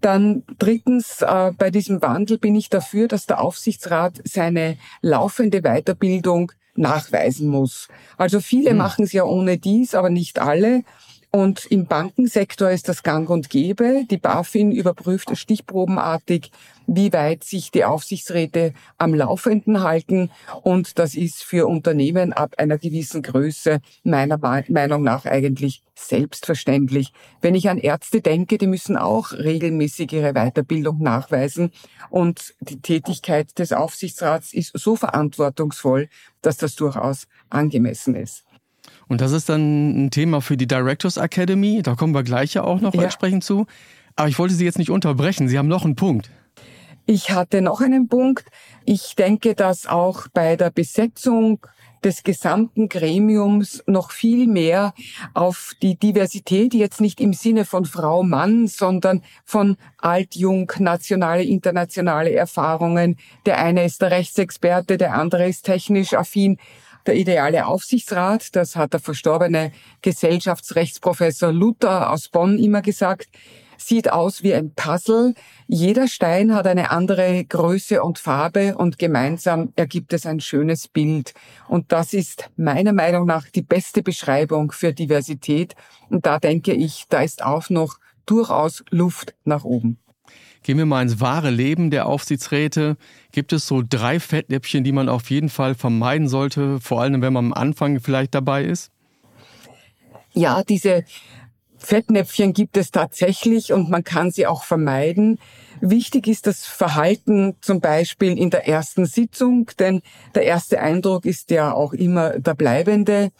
Dann 0.00 0.44
drittens, 0.58 1.22
äh, 1.22 1.52
bei 1.58 1.70
diesem 1.70 2.00
Wandel 2.02 2.38
bin 2.38 2.54
ich 2.54 2.68
dafür, 2.70 3.08
dass 3.08 3.26
der 3.26 3.40
Aufsichtsrat 3.40 4.20
seine 4.24 4.76
laufende 5.02 5.62
Weiterbildung 5.62 6.52
nachweisen 6.76 7.48
muss. 7.48 7.88
Also 8.16 8.40
viele 8.40 8.72
mhm. 8.72 8.78
machen 8.78 9.04
es 9.04 9.12
ja 9.12 9.24
ohne 9.24 9.58
dies, 9.58 9.96
aber 9.96 10.08
nicht 10.08 10.38
alle. 10.38 10.84
Und 11.30 11.66
im 11.66 11.84
Bankensektor 11.84 12.70
ist 12.70 12.88
das 12.88 13.02
gang 13.02 13.28
und 13.28 13.50
gäbe. 13.50 14.04
Die 14.10 14.16
BaFin 14.16 14.72
überprüft 14.72 15.36
stichprobenartig, 15.36 16.50
wie 16.86 17.12
weit 17.12 17.44
sich 17.44 17.70
die 17.70 17.84
Aufsichtsräte 17.84 18.72
am 18.96 19.12
Laufenden 19.12 19.82
halten. 19.82 20.30
Und 20.62 20.98
das 20.98 21.14
ist 21.14 21.44
für 21.44 21.66
Unternehmen 21.66 22.32
ab 22.32 22.54
einer 22.56 22.78
gewissen 22.78 23.20
Größe 23.20 23.80
meiner 24.04 24.38
Meinung 24.38 25.02
nach 25.02 25.26
eigentlich 25.26 25.82
selbstverständlich. 25.94 27.12
Wenn 27.42 27.54
ich 27.54 27.68
an 27.68 27.76
Ärzte 27.76 28.22
denke, 28.22 28.56
die 28.56 28.66
müssen 28.66 28.96
auch 28.96 29.32
regelmäßig 29.32 30.12
ihre 30.14 30.32
Weiterbildung 30.32 31.02
nachweisen. 31.02 31.72
Und 32.08 32.54
die 32.60 32.80
Tätigkeit 32.80 33.58
des 33.58 33.74
Aufsichtsrats 33.74 34.54
ist 34.54 34.72
so 34.78 34.96
verantwortungsvoll, 34.96 36.08
dass 36.40 36.56
das 36.56 36.74
durchaus 36.74 37.26
angemessen 37.50 38.14
ist. 38.14 38.44
Und 39.08 39.20
das 39.20 39.32
ist 39.32 39.48
dann 39.48 40.06
ein 40.06 40.10
Thema 40.10 40.40
für 40.40 40.56
die 40.56 40.66
Directors 40.66 41.16
Academy. 41.16 41.82
Da 41.82 41.94
kommen 41.94 42.14
wir 42.14 42.22
gleich 42.22 42.54
ja 42.54 42.64
auch 42.64 42.80
noch 42.80 42.94
ja. 42.94 43.02
entsprechend 43.02 43.42
zu. 43.42 43.66
Aber 44.16 44.28
ich 44.28 44.38
wollte 44.38 44.54
Sie 44.54 44.64
jetzt 44.64 44.78
nicht 44.78 44.90
unterbrechen. 44.90 45.48
Sie 45.48 45.58
haben 45.58 45.68
noch 45.68 45.84
einen 45.84 45.96
Punkt. 45.96 46.30
Ich 47.06 47.30
hatte 47.30 47.62
noch 47.62 47.80
einen 47.80 48.08
Punkt. 48.08 48.44
Ich 48.84 49.16
denke, 49.16 49.54
dass 49.54 49.86
auch 49.86 50.28
bei 50.34 50.56
der 50.56 50.70
Besetzung 50.70 51.60
des 52.04 52.22
gesamten 52.22 52.88
Gremiums 52.88 53.82
noch 53.86 54.10
viel 54.10 54.46
mehr 54.46 54.92
auf 55.34 55.72
die 55.82 55.96
Diversität, 55.96 56.74
jetzt 56.74 57.00
nicht 57.00 57.20
im 57.20 57.32
Sinne 57.32 57.64
von 57.64 57.84
Frau, 57.86 58.22
Mann, 58.22 58.66
sondern 58.66 59.22
von 59.44 59.76
alt, 59.98 60.36
jung, 60.36 60.70
nationale, 60.78 61.42
internationale 61.42 62.32
Erfahrungen. 62.32 63.16
Der 63.46 63.58
eine 63.58 63.84
ist 63.84 64.02
der 64.02 64.10
Rechtsexperte, 64.10 64.98
der 64.98 65.14
andere 65.14 65.48
ist 65.48 65.64
technisch 65.64 66.14
affin 66.14 66.58
der 67.08 67.16
ideale 67.16 67.66
Aufsichtsrat, 67.66 68.54
das 68.54 68.76
hat 68.76 68.92
der 68.92 69.00
verstorbene 69.00 69.72
Gesellschaftsrechtsprofessor 70.02 71.52
Luther 71.52 72.12
aus 72.12 72.28
Bonn 72.28 72.58
immer 72.58 72.82
gesagt, 72.82 73.28
sieht 73.78 74.12
aus 74.12 74.42
wie 74.42 74.54
ein 74.54 74.74
Puzzle. 74.74 75.34
Jeder 75.66 76.06
Stein 76.06 76.54
hat 76.54 76.66
eine 76.66 76.90
andere 76.90 77.44
Größe 77.44 78.02
und 78.02 78.18
Farbe 78.18 78.76
und 78.76 78.98
gemeinsam 78.98 79.72
ergibt 79.74 80.12
es 80.12 80.26
ein 80.26 80.40
schönes 80.40 80.86
Bild. 80.86 81.32
Und 81.66 81.92
das 81.92 82.12
ist 82.12 82.50
meiner 82.56 82.92
Meinung 82.92 83.26
nach 83.26 83.48
die 83.48 83.62
beste 83.62 84.02
Beschreibung 84.02 84.70
für 84.70 84.92
Diversität. 84.92 85.74
Und 86.10 86.26
da 86.26 86.38
denke 86.38 86.74
ich, 86.74 87.06
da 87.08 87.22
ist 87.22 87.42
auch 87.42 87.70
noch 87.70 87.98
durchaus 88.26 88.84
Luft 88.90 89.34
nach 89.44 89.64
oben. 89.64 89.98
Gehen 90.62 90.78
wir 90.78 90.86
mal 90.86 91.02
ins 91.02 91.20
wahre 91.20 91.50
Leben 91.50 91.90
der 91.90 92.06
Aufsichtsräte. 92.06 92.96
Gibt 93.32 93.52
es 93.52 93.66
so 93.66 93.82
drei 93.88 94.20
Fettnäpfchen, 94.20 94.84
die 94.84 94.92
man 94.92 95.08
auf 95.08 95.30
jeden 95.30 95.48
Fall 95.48 95.74
vermeiden 95.74 96.28
sollte, 96.28 96.80
vor 96.80 97.00
allem 97.00 97.22
wenn 97.22 97.32
man 97.32 97.46
am 97.46 97.52
Anfang 97.54 98.00
vielleicht 98.00 98.34
dabei 98.34 98.64
ist? 98.64 98.90
Ja, 100.34 100.62
diese 100.62 101.04
Fettnäpfchen 101.78 102.52
gibt 102.52 102.76
es 102.76 102.90
tatsächlich 102.90 103.72
und 103.72 103.88
man 103.88 104.04
kann 104.04 104.30
sie 104.30 104.46
auch 104.46 104.64
vermeiden. 104.64 105.38
Wichtig 105.80 106.26
ist 106.26 106.46
das 106.46 106.66
Verhalten 106.66 107.54
zum 107.60 107.80
Beispiel 107.80 108.36
in 108.36 108.50
der 108.50 108.66
ersten 108.66 109.06
Sitzung, 109.06 109.70
denn 109.78 110.02
der 110.34 110.42
erste 110.42 110.80
Eindruck 110.80 111.24
ist 111.24 111.50
ja 111.50 111.72
auch 111.72 111.92
immer 111.92 112.38
der 112.40 112.54
bleibende. 112.54 113.30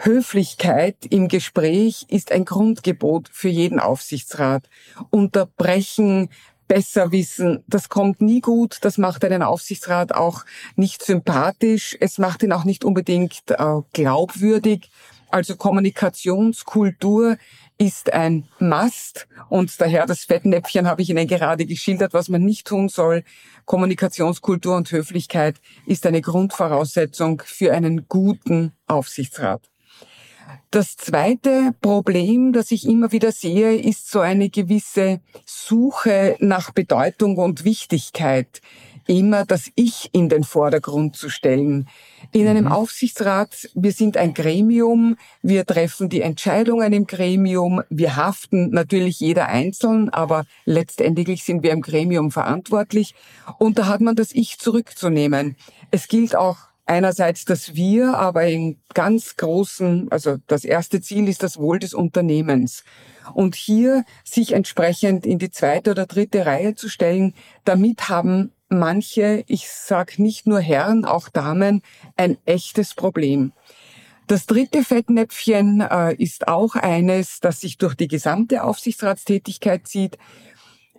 Höflichkeit 0.00 0.96
im 1.10 1.26
Gespräch 1.26 2.06
ist 2.08 2.30
ein 2.30 2.44
Grundgebot 2.44 3.28
für 3.32 3.48
jeden 3.48 3.80
Aufsichtsrat. 3.80 4.70
Unterbrechen, 5.10 6.28
besser 6.68 7.10
wissen, 7.10 7.64
das 7.66 7.88
kommt 7.88 8.20
nie 8.20 8.40
gut, 8.40 8.78
das 8.82 8.96
macht 8.96 9.24
einen 9.24 9.42
Aufsichtsrat 9.42 10.14
auch 10.14 10.44
nicht 10.76 11.02
sympathisch, 11.02 11.96
es 11.98 12.18
macht 12.18 12.44
ihn 12.44 12.52
auch 12.52 12.64
nicht 12.64 12.84
unbedingt 12.84 13.42
äh, 13.48 13.80
glaubwürdig. 13.92 14.88
Also 15.30 15.56
Kommunikationskultur 15.56 17.36
ist 17.76 18.12
ein 18.12 18.46
Must 18.60 19.26
und 19.48 19.80
daher 19.80 20.06
das 20.06 20.24
Fettnäpfchen 20.24 20.86
habe 20.86 21.02
ich 21.02 21.10
Ihnen 21.10 21.26
gerade 21.26 21.66
geschildert, 21.66 22.14
was 22.14 22.28
man 22.28 22.44
nicht 22.44 22.68
tun 22.68 22.88
soll. 22.88 23.24
Kommunikationskultur 23.64 24.76
und 24.76 24.92
Höflichkeit 24.92 25.56
ist 25.86 26.06
eine 26.06 26.20
Grundvoraussetzung 26.20 27.42
für 27.44 27.72
einen 27.72 28.08
guten 28.08 28.72
Aufsichtsrat. 28.86 29.68
Das 30.70 30.96
zweite 30.96 31.74
Problem, 31.80 32.52
das 32.52 32.70
ich 32.70 32.86
immer 32.86 33.12
wieder 33.12 33.32
sehe, 33.32 33.76
ist 33.76 34.10
so 34.10 34.20
eine 34.20 34.50
gewisse 34.50 35.20
Suche 35.46 36.36
nach 36.40 36.72
Bedeutung 36.72 37.38
und 37.38 37.64
Wichtigkeit, 37.64 38.60
immer 39.08 39.46
das 39.46 39.70
Ich 39.74 40.10
in 40.12 40.28
den 40.28 40.44
Vordergrund 40.44 41.16
zu 41.16 41.30
stellen. 41.30 41.88
In 42.32 42.46
einem 42.46 42.66
mhm. 42.66 42.72
Aufsichtsrat, 42.72 43.70
wir 43.74 43.92
sind 43.92 44.18
ein 44.18 44.34
Gremium, 44.34 45.16
wir 45.42 45.64
treffen 45.64 46.10
die 46.10 46.20
Entscheidungen 46.20 46.92
im 46.92 47.06
Gremium, 47.06 47.82
wir 47.88 48.16
haften 48.16 48.70
natürlich 48.70 49.18
jeder 49.18 49.48
einzeln, 49.48 50.10
aber 50.10 50.44
letztendlich 50.66 51.42
sind 51.42 51.62
wir 51.62 51.72
im 51.72 51.80
Gremium 51.80 52.30
verantwortlich 52.30 53.14
und 53.58 53.78
da 53.78 53.86
hat 53.86 54.02
man 54.02 54.14
das 54.14 54.32
Ich 54.32 54.58
zurückzunehmen. 54.58 55.56
Es 55.90 56.08
gilt 56.08 56.36
auch 56.36 56.67
einerseits 56.88 57.44
das 57.44 57.74
Wir, 57.74 58.16
aber 58.16 58.46
in 58.46 58.78
ganz 58.94 59.36
großen, 59.36 60.10
also 60.10 60.36
das 60.46 60.64
erste 60.64 61.00
Ziel 61.00 61.28
ist 61.28 61.42
das 61.42 61.58
Wohl 61.58 61.78
des 61.78 61.94
Unternehmens. 61.94 62.84
Und 63.34 63.54
hier 63.54 64.04
sich 64.24 64.52
entsprechend 64.52 65.26
in 65.26 65.38
die 65.38 65.50
zweite 65.50 65.90
oder 65.90 66.06
dritte 66.06 66.46
Reihe 66.46 66.74
zu 66.74 66.88
stellen, 66.88 67.34
damit 67.64 68.08
haben 68.08 68.52
manche, 68.68 69.44
ich 69.46 69.68
sag 69.68 70.18
nicht 70.18 70.46
nur 70.46 70.60
Herren, 70.60 71.04
auch 71.04 71.28
Damen, 71.28 71.82
ein 72.16 72.38
echtes 72.44 72.94
Problem. 72.94 73.52
Das 74.28 74.44
dritte 74.44 74.84
Fettnäpfchen 74.84 75.80
äh, 75.80 76.14
ist 76.14 76.48
auch 76.48 76.74
eines, 76.74 77.40
das 77.40 77.62
sich 77.62 77.78
durch 77.78 77.94
die 77.94 78.08
gesamte 78.08 78.62
Aufsichtsratstätigkeit 78.62 79.86
zieht. 79.86 80.18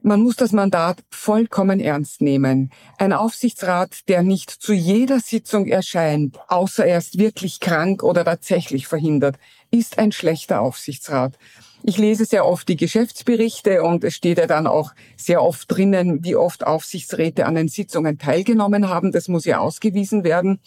Man 0.01 0.22
muss 0.22 0.38
das 0.38 0.53
Mandat 0.53 1.03
vollkommen 1.10 1.82
ernst 1.82 2.22
nehmen. 2.22 2.72
Ein 2.98 3.12
Aufsichtsrat, 3.12 4.08
der 4.08 4.24
nicht 4.24 4.50
zu 4.50 4.72
jeder 4.72 5.20
Sitzung 5.20 5.68
erscheint, 5.68 6.39
außer 6.48 6.86
er 6.86 7.00
ist 7.00 7.18
wirklich 7.18 7.60
krank 7.60 8.01
oder 8.01 8.24
tatsächlich 8.24 8.88
verhindert, 8.88 9.38
ist 9.71 9.97
ein 9.97 10.11
schlechter 10.11 10.61
Aufsichtsrat. 10.61 11.38
Ich 11.81 11.97
lese 11.97 12.25
sehr 12.25 12.45
oft 12.45 12.67
die 12.67 12.75
Geschäftsberichte 12.75 13.83
und 13.83 14.03
es 14.03 14.13
steht 14.13 14.38
ja 14.38 14.47
dann 14.47 14.67
auch 14.67 14.91
sehr 15.15 15.41
oft 15.41 15.71
drinnen, 15.71 16.23
wie 16.25 16.35
oft 16.35 16.67
Aufsichtsräte 16.67 17.45
an 17.45 17.55
den 17.55 17.69
Sitzungen 17.69 18.17
teilgenommen 18.17 18.89
haben. 18.89 19.13
Das 19.13 19.29
muss 19.29 19.45
ja 19.45 19.59
ausgewiesen 19.59 20.25
werden. 20.25 20.59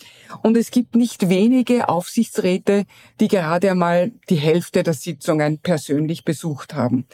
Und 0.43 0.57
es 0.57 0.71
gibt 0.71 0.95
nicht 0.95 1.29
wenige 1.29 1.91
Aufsichtsräte, 1.91 2.87
die 3.21 3.29
gerade 3.29 3.71
einmal 3.71 4.13
die 4.31 4.37
Hälfte 4.37 4.83
der 4.83 4.95
Sitzungen 4.95 5.59
persönlich 5.59 6.25
besucht 6.25 6.73
haben. 6.73 7.07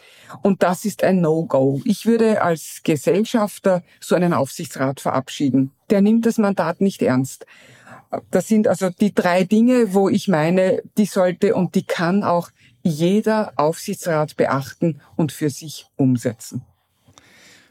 Und 0.42 0.62
das 0.62 0.84
ist 0.84 1.02
ein 1.02 1.20
No-Go. 1.20 1.80
Ich 1.84 2.06
würde 2.06 2.42
als 2.42 2.82
Gesellschafter 2.84 3.82
so 4.00 4.14
einen 4.14 4.32
Aufsichtsrat 4.32 5.00
verabschieden. 5.00 5.72
Der 5.90 6.02
nimmt 6.02 6.24
das 6.24 6.38
Mandat 6.38 6.80
nicht 6.80 7.02
ernst. 7.02 7.46
Das 8.30 8.48
sind 8.48 8.68
also 8.68 8.90
die 8.90 9.14
drei 9.14 9.44
Dinge, 9.44 9.92
wo 9.92 10.08
ich 10.08 10.28
meine, 10.28 10.82
die 10.96 11.04
sollte 11.04 11.54
und 11.54 11.74
die 11.74 11.84
kann 11.84 12.22
auch 12.24 12.50
jeder 12.82 13.52
Aufsichtsrat 13.56 14.36
beachten 14.36 15.00
und 15.16 15.32
für 15.32 15.50
sich 15.50 15.86
umsetzen. 15.96 16.62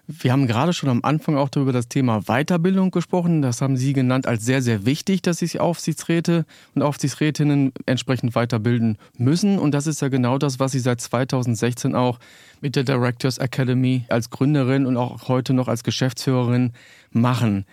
Wir 0.10 0.32
haben 0.32 0.48
gerade 0.48 0.72
schon 0.72 0.88
am 0.88 1.04
Anfang 1.04 1.36
auch 1.36 1.50
darüber 1.50 1.74
das 1.74 1.90
Thema 1.90 2.22
Weiterbildung 2.28 2.92
gesprochen. 2.92 3.42
Das 3.42 3.62
haben 3.62 3.76
Sie 3.76 3.92
genannt 3.92 4.26
als 4.26 4.46
sehr, 4.46 4.62
sehr 4.62 4.86
wichtig, 4.86 5.22
dass 5.22 5.40
sich 5.40 5.60
Aufsichtsräte 5.60 6.46
und 6.76 6.82
Aufsichtsrätinnen 6.82 7.74
entsprechend 7.86 8.34
weiterbilden 8.34 8.98
müssen. 9.18 9.60
Und 9.60 9.74
das 9.74 9.86
ist 9.86 10.02
ja 10.02 10.08
genau 10.08 10.38
das, 10.38 10.62
was 10.62 10.72
Sie 10.72 10.80
seit 10.80 11.02
2016 11.02 11.94
auch 11.94 12.20
mit 12.62 12.78
der 12.78 12.86
Directors 12.86 13.38
Academy 13.38 14.06
als 14.08 14.30
Gründerin 14.30 14.86
und 14.86 14.96
auch 14.96 15.28
heute 15.28 15.54
noch 15.54 15.68
als 15.68 15.84
Geschäftsführerin 15.84 16.72
machen. 17.12 17.66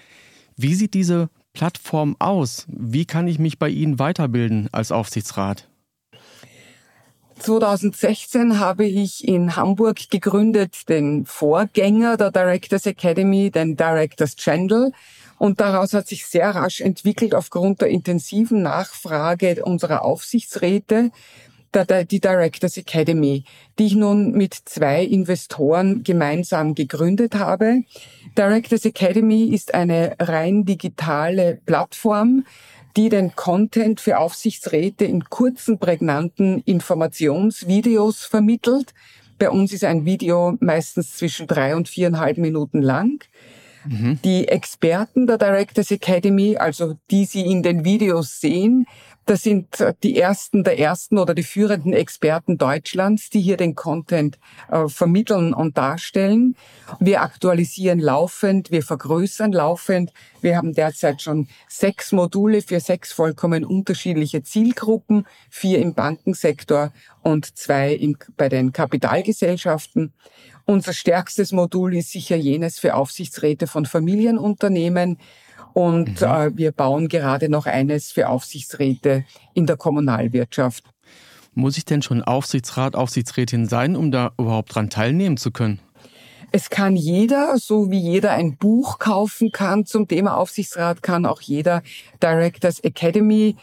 Wie 0.56 0.74
sieht 0.74 0.94
diese 0.94 1.30
Plattform 1.54 2.16
aus? 2.18 2.66
Wie 2.68 3.06
kann 3.06 3.28
ich 3.28 3.38
mich 3.38 3.58
bei 3.58 3.68
Ihnen 3.68 3.98
weiterbilden 3.98 4.68
als 4.72 4.92
Aufsichtsrat? 4.92 5.68
2016 7.38 8.58
habe 8.58 8.84
ich 8.84 9.26
in 9.26 9.56
Hamburg 9.56 10.10
gegründet 10.10 10.88
den 10.88 11.26
Vorgänger 11.26 12.16
der 12.16 12.30
Directors 12.30 12.86
Academy, 12.86 13.50
den 13.50 13.76
Directors 13.76 14.36
Channel. 14.36 14.92
Und 15.38 15.60
daraus 15.60 15.92
hat 15.94 16.06
sich 16.06 16.26
sehr 16.26 16.54
rasch 16.54 16.80
entwickelt 16.80 17.34
aufgrund 17.34 17.80
der 17.80 17.88
intensiven 17.88 18.62
Nachfrage 18.62 19.64
unserer 19.64 20.04
Aufsichtsräte 20.04 21.10
die 21.74 22.20
Directors 22.20 22.76
Academy, 22.76 23.44
die 23.78 23.86
ich 23.86 23.94
nun 23.94 24.32
mit 24.32 24.54
zwei 24.54 25.04
Investoren 25.04 26.04
gemeinsam 26.04 26.74
gegründet 26.74 27.34
habe. 27.34 27.82
Directors 28.38 28.84
Academy 28.84 29.46
ist 29.46 29.74
eine 29.74 30.14
rein 30.18 30.64
digitale 30.64 31.60
Plattform, 31.66 32.44
die 32.96 33.08
den 33.08 33.34
Content 33.34 34.00
für 34.00 34.18
Aufsichtsräte 34.18 35.04
in 35.04 35.24
kurzen, 35.24 35.78
prägnanten 35.78 36.62
Informationsvideos 36.64 38.24
vermittelt. 38.24 38.94
Bei 39.38 39.50
uns 39.50 39.72
ist 39.72 39.84
ein 39.84 40.04
Video 40.04 40.56
meistens 40.60 41.16
zwischen 41.16 41.48
drei 41.48 41.74
und 41.74 41.88
viereinhalb 41.88 42.38
Minuten 42.38 42.82
lang. 42.82 43.24
Mhm. 43.86 44.18
Die 44.24 44.48
Experten 44.48 45.26
der 45.26 45.38
Directors 45.38 45.90
Academy, 45.90 46.56
also 46.56 46.94
die 47.10 47.24
Sie 47.24 47.42
in 47.42 47.62
den 47.62 47.84
Videos 47.84 48.40
sehen, 48.40 48.86
das 49.26 49.42
sind 49.42 49.82
die 50.02 50.18
ersten 50.18 50.64
der 50.64 50.78
ersten 50.78 51.18
oder 51.18 51.34
die 51.34 51.42
führenden 51.42 51.92
Experten 51.92 52.58
Deutschlands, 52.58 53.30
die 53.30 53.40
hier 53.40 53.56
den 53.56 53.74
Content 53.74 54.38
äh, 54.70 54.88
vermitteln 54.88 55.54
und 55.54 55.76
darstellen. 55.78 56.56
Wir 57.00 57.22
aktualisieren 57.22 58.00
laufend, 58.00 58.70
wir 58.70 58.82
vergrößern 58.82 59.52
laufend. 59.52 60.12
Wir 60.40 60.56
haben 60.56 60.74
derzeit 60.74 61.22
schon 61.22 61.48
sechs 61.68 62.12
Module 62.12 62.62
für 62.62 62.80
sechs 62.80 63.12
vollkommen 63.12 63.64
unterschiedliche 63.64 64.42
Zielgruppen, 64.42 65.26
vier 65.48 65.78
im 65.78 65.94
Bankensektor 65.94 66.92
und 67.22 67.56
zwei 67.56 67.94
im, 67.94 68.16
bei 68.36 68.48
den 68.48 68.72
Kapitalgesellschaften. 68.72 70.12
Unser 70.66 70.94
stärkstes 70.94 71.52
Modul 71.52 71.94
ist 71.94 72.10
sicher 72.10 72.36
jenes 72.36 72.78
für 72.78 72.94
Aufsichtsräte 72.94 73.66
von 73.66 73.84
Familienunternehmen. 73.84 75.18
Und 75.72 76.20
mhm. 76.20 76.26
äh, 76.26 76.56
wir 76.56 76.72
bauen 76.72 77.08
gerade 77.08 77.48
noch 77.48 77.66
eines 77.66 78.12
für 78.12 78.28
Aufsichtsräte 78.28 79.24
in 79.54 79.66
der 79.66 79.76
Kommunalwirtschaft. 79.76 80.84
Muss 81.54 81.78
ich 81.78 81.84
denn 81.84 82.02
schon 82.02 82.22
Aufsichtsrat, 82.22 82.96
Aufsichtsrätin 82.96 83.68
sein, 83.68 83.96
um 83.96 84.10
da 84.10 84.32
überhaupt 84.38 84.74
dran 84.74 84.90
teilnehmen 84.90 85.36
zu 85.36 85.50
können? 85.50 85.80
Es 86.50 86.70
kann 86.70 86.94
jeder, 86.94 87.58
so 87.58 87.90
wie 87.90 87.98
jeder 87.98 88.30
ein 88.30 88.56
Buch 88.56 88.98
kaufen 88.98 89.50
kann 89.50 89.86
zum 89.86 90.06
Thema 90.06 90.36
Aufsichtsrat, 90.36 91.02
kann 91.02 91.26
auch 91.26 91.40
jeder 91.40 91.82
Directors 92.22 92.78
Academy 92.80 93.56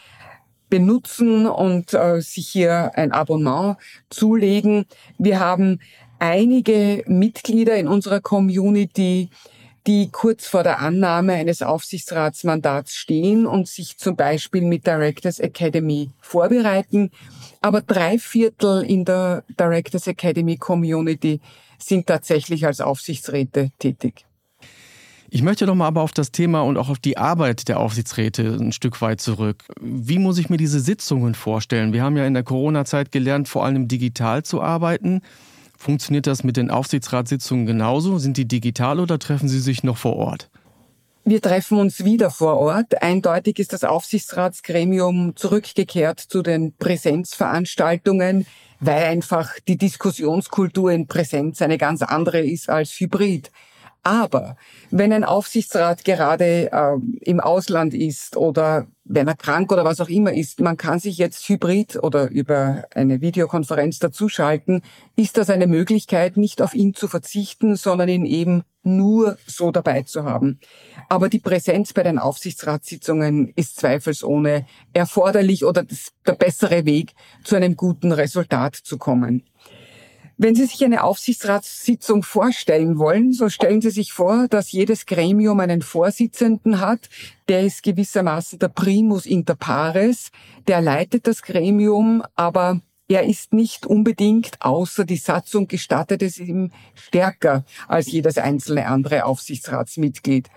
benutzen 0.68 1.46
und 1.46 1.92
äh, 1.94 2.20
sich 2.20 2.48
hier 2.48 2.92
ein 2.94 3.12
Abonnement 3.12 3.76
zulegen. 4.08 4.86
Wir 5.18 5.40
haben 5.40 5.80
einige 6.18 7.02
Mitglieder 7.06 7.76
in 7.76 7.88
unserer 7.88 8.20
Community, 8.20 9.30
die 9.86 10.10
kurz 10.10 10.46
vor 10.46 10.62
der 10.62 10.80
Annahme 10.80 11.34
eines 11.34 11.62
Aufsichtsratsmandats 11.62 12.94
stehen 12.94 13.46
und 13.46 13.66
sich 13.68 13.98
zum 13.98 14.16
Beispiel 14.16 14.62
mit 14.62 14.86
Directors 14.86 15.40
Academy 15.40 16.10
vorbereiten. 16.20 17.10
Aber 17.60 17.80
drei 17.80 18.18
Viertel 18.18 18.84
in 18.84 19.04
der 19.04 19.44
Directors 19.58 20.06
Academy 20.06 20.56
Community 20.56 21.40
sind 21.78 22.06
tatsächlich 22.06 22.64
als 22.64 22.80
Aufsichtsräte 22.80 23.70
tätig. 23.78 24.24
Ich 25.34 25.42
möchte 25.42 25.64
noch 25.64 25.74
mal 25.74 25.86
aber 25.86 26.02
auf 26.02 26.12
das 26.12 26.30
Thema 26.30 26.60
und 26.60 26.76
auch 26.76 26.90
auf 26.90 26.98
die 26.98 27.16
Arbeit 27.16 27.66
der 27.66 27.80
Aufsichtsräte 27.80 28.42
ein 28.60 28.70
Stück 28.70 29.00
weit 29.00 29.20
zurück. 29.20 29.64
Wie 29.80 30.18
muss 30.18 30.36
ich 30.36 30.50
mir 30.50 30.58
diese 30.58 30.78
Sitzungen 30.78 31.34
vorstellen? 31.34 31.94
Wir 31.94 32.02
haben 32.02 32.18
ja 32.18 32.26
in 32.26 32.34
der 32.34 32.42
Corona-Zeit 32.42 33.10
gelernt, 33.12 33.48
vor 33.48 33.64
allem 33.64 33.88
digital 33.88 34.42
zu 34.42 34.60
arbeiten. 34.60 35.22
Funktioniert 35.82 36.28
das 36.28 36.44
mit 36.44 36.56
den 36.56 36.70
Aufsichtsratssitzungen 36.70 37.66
genauso? 37.66 38.16
Sind 38.18 38.36
die 38.36 38.46
digital 38.46 39.00
oder 39.00 39.18
treffen 39.18 39.48
Sie 39.48 39.58
sich 39.58 39.82
noch 39.82 39.96
vor 39.96 40.14
Ort? 40.14 40.48
Wir 41.24 41.42
treffen 41.42 41.76
uns 41.76 42.04
wieder 42.04 42.30
vor 42.30 42.56
Ort. 42.58 43.02
Eindeutig 43.02 43.58
ist 43.58 43.72
das 43.72 43.82
Aufsichtsratsgremium 43.82 45.34
zurückgekehrt 45.34 46.20
zu 46.20 46.42
den 46.42 46.72
Präsenzveranstaltungen, 46.76 48.46
weil 48.78 49.02
einfach 49.02 49.58
die 49.66 49.76
Diskussionskultur 49.76 50.92
in 50.92 51.08
Präsenz 51.08 51.60
eine 51.60 51.78
ganz 51.78 52.02
andere 52.02 52.38
ist 52.38 52.70
als 52.70 52.92
hybrid. 53.00 53.50
Aber 54.02 54.56
wenn 54.90 55.12
ein 55.12 55.22
Aufsichtsrat 55.22 56.04
gerade 56.04 56.72
äh, 56.72 56.96
im 57.20 57.38
Ausland 57.38 57.94
ist 57.94 58.36
oder 58.36 58.88
wenn 59.04 59.28
er 59.28 59.36
krank 59.36 59.70
oder 59.70 59.84
was 59.84 60.00
auch 60.00 60.08
immer 60.08 60.32
ist, 60.32 60.60
man 60.60 60.76
kann 60.76 60.98
sich 60.98 61.18
jetzt 61.18 61.48
hybrid 61.48 62.02
oder 62.02 62.28
über 62.30 62.84
eine 62.94 63.20
Videokonferenz 63.20 64.00
dazuschalten, 64.00 64.82
ist 65.16 65.36
das 65.36 65.50
eine 65.50 65.66
Möglichkeit, 65.66 66.36
nicht 66.36 66.62
auf 66.62 66.74
ihn 66.74 66.94
zu 66.94 67.06
verzichten, 67.06 67.76
sondern 67.76 68.08
ihn 68.08 68.26
eben 68.26 68.62
nur 68.82 69.38
so 69.46 69.70
dabei 69.70 70.02
zu 70.02 70.24
haben. 70.24 70.58
Aber 71.08 71.28
die 71.28 71.38
Präsenz 71.38 71.92
bei 71.92 72.02
den 72.02 72.18
Aufsichtsratssitzungen 72.18 73.52
ist 73.54 73.78
zweifelsohne 73.78 74.66
erforderlich 74.92 75.64
oder 75.64 75.84
der 76.26 76.32
bessere 76.32 76.84
Weg, 76.84 77.14
zu 77.44 77.54
einem 77.54 77.76
guten 77.76 78.10
Resultat 78.10 78.74
zu 78.74 78.98
kommen. 78.98 79.44
Wenn 80.38 80.54
Sie 80.54 80.66
sich 80.66 80.84
eine 80.84 81.04
Aufsichtsratssitzung 81.04 82.22
vorstellen 82.22 82.98
wollen, 82.98 83.32
so 83.32 83.48
stellen 83.48 83.80
Sie 83.80 83.90
sich 83.90 84.12
vor, 84.12 84.48
dass 84.48 84.72
jedes 84.72 85.06
Gremium 85.06 85.60
einen 85.60 85.82
Vorsitzenden 85.82 86.80
hat, 86.80 87.08
der 87.48 87.60
ist 87.62 87.82
gewissermaßen 87.82 88.58
der 88.58 88.68
Primus 88.68 89.26
inter 89.26 89.54
pares, 89.54 90.30
der 90.66 90.80
leitet 90.80 91.26
das 91.26 91.42
Gremium, 91.42 92.22
aber 92.34 92.80
er 93.08 93.24
ist 93.24 93.52
nicht 93.52 93.84
unbedingt, 93.84 94.60
außer 94.60 95.04
die 95.04 95.16
Satzung 95.16 95.68
gestattet 95.68 96.22
es 96.22 96.38
ihm, 96.38 96.70
stärker 96.94 97.64
als 97.86 98.10
jedes 98.10 98.38
einzelne 98.38 98.86
andere 98.86 99.26
Aufsichtsratsmitglied. 99.26 100.48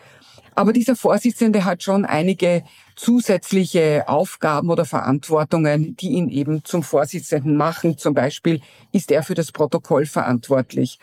Aber 0.54 0.74
dieser 0.74 0.96
Vorsitzende 0.96 1.66
hat 1.66 1.84
schon 1.84 2.06
einige 2.06 2.64
zusätzliche 2.96 4.06
Aufgaben 4.08 4.70
oder 4.70 4.86
Verantwortungen, 4.86 5.96
die 5.98 6.10
ihn 6.10 6.30
eben 6.30 6.64
zum 6.64 6.84
Vorsitzenden 6.84 7.58
machen. 7.58 7.98
Zum 7.98 8.14
Beispiel 8.14 8.62
ist 8.92 9.12
er 9.12 9.24
für 9.24 9.36
das 9.36 9.52
Protokoll 9.52 10.06
verantwortlich. 10.06 11.00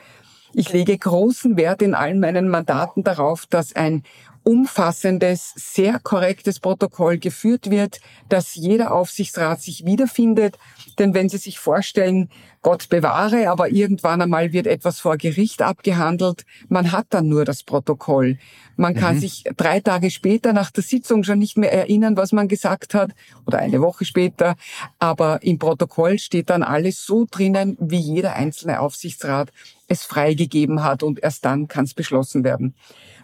Ich 0.54 0.72
lege 0.72 0.96
großen 0.96 1.56
Wert 1.56 1.80
in 1.80 1.94
allen 1.94 2.20
meinen 2.20 2.48
Mandaten 2.48 3.04
darauf, 3.04 3.46
dass 3.46 3.74
ein 3.74 4.02
umfassendes, 4.44 5.52
sehr 5.56 5.98
korrektes 6.00 6.60
Protokoll 6.60 7.18
geführt 7.18 7.70
wird, 7.70 8.00
dass 8.28 8.54
jeder 8.54 8.92
Aufsichtsrat 8.92 9.60
sich 9.60 9.84
wiederfindet. 9.84 10.58
Denn 10.98 11.14
wenn 11.14 11.28
Sie 11.28 11.38
sich 11.38 11.58
vorstellen, 11.58 12.28
Gott 12.62 12.88
bewahre, 12.88 13.50
aber 13.50 13.70
irgendwann 13.70 14.22
einmal 14.22 14.52
wird 14.52 14.68
etwas 14.68 15.00
vor 15.00 15.16
Gericht 15.16 15.62
abgehandelt, 15.62 16.44
man 16.68 16.92
hat 16.92 17.06
dann 17.10 17.28
nur 17.28 17.44
das 17.44 17.64
Protokoll. 17.64 18.38
Man 18.76 18.94
kann 18.94 19.16
mhm. 19.16 19.20
sich 19.20 19.44
drei 19.56 19.80
Tage 19.80 20.10
später 20.10 20.52
nach 20.52 20.70
der 20.70 20.84
Sitzung 20.84 21.24
schon 21.24 21.40
nicht 21.40 21.58
mehr 21.58 21.72
erinnern, 21.72 22.16
was 22.16 22.32
man 22.32 22.46
gesagt 22.46 22.94
hat, 22.94 23.10
oder 23.46 23.58
eine 23.58 23.80
Woche 23.80 24.04
später, 24.04 24.54
aber 25.00 25.42
im 25.42 25.58
Protokoll 25.58 26.18
steht 26.18 26.50
dann 26.50 26.62
alles 26.62 27.04
so 27.04 27.26
drinnen, 27.28 27.76
wie 27.80 27.98
jeder 27.98 28.34
einzelne 28.34 28.80
Aufsichtsrat 28.80 29.52
es 29.92 30.04
freigegeben 30.04 30.82
hat 30.82 31.02
und 31.02 31.22
erst 31.22 31.44
dann 31.44 31.68
kann 31.68 31.84
es 31.84 31.94
beschlossen 31.94 32.44
werden. 32.44 32.74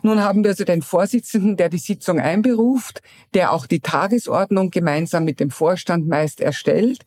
Nun 0.02 0.20
haben 0.22 0.44
wir 0.44 0.50
also 0.50 0.64
den 0.64 0.82
Vorsitzenden, 0.82 1.56
der 1.56 1.68
die 1.68 1.78
Sitzung 1.78 2.20
einberuft, 2.20 3.02
der 3.34 3.52
auch 3.52 3.66
die 3.66 3.80
Tagesordnung 3.80 4.70
gemeinsam 4.70 5.24
mit 5.24 5.40
dem 5.40 5.50
Vorstand 5.50 6.06
meist 6.06 6.40
erstellt. 6.40 7.04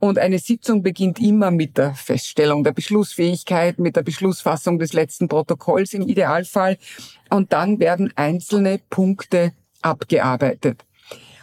Und 0.00 0.18
eine 0.18 0.38
Sitzung 0.38 0.82
beginnt 0.82 1.20
immer 1.20 1.50
mit 1.50 1.78
der 1.78 1.94
Feststellung 1.94 2.64
der 2.64 2.72
Beschlussfähigkeit, 2.72 3.78
mit 3.78 3.96
der 3.96 4.02
Beschlussfassung 4.02 4.78
des 4.78 4.92
letzten 4.92 5.28
Protokolls 5.28 5.94
im 5.94 6.02
Idealfall. 6.02 6.76
Und 7.30 7.52
dann 7.52 7.78
werden 7.78 8.12
einzelne 8.16 8.80
Punkte 8.90 9.52
abgearbeitet. 9.80 10.84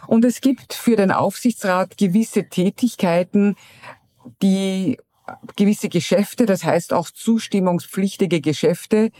Und 0.08 0.26
es 0.26 0.42
gibt 0.42 0.74
für 0.74 0.96
den 0.96 1.12
Aufsichtsrat 1.12 1.98
gewisse 1.98 2.50
Tätigkeiten, 2.50 3.56
die 4.42 4.98
gewisse 5.56 5.90
Geschäfte, 5.90 6.46
das 6.46 6.64
heißt 6.64 6.94
auch 6.94 7.10
zustimmungspflichtige 7.10 8.42
Geschäfte, 8.42 9.12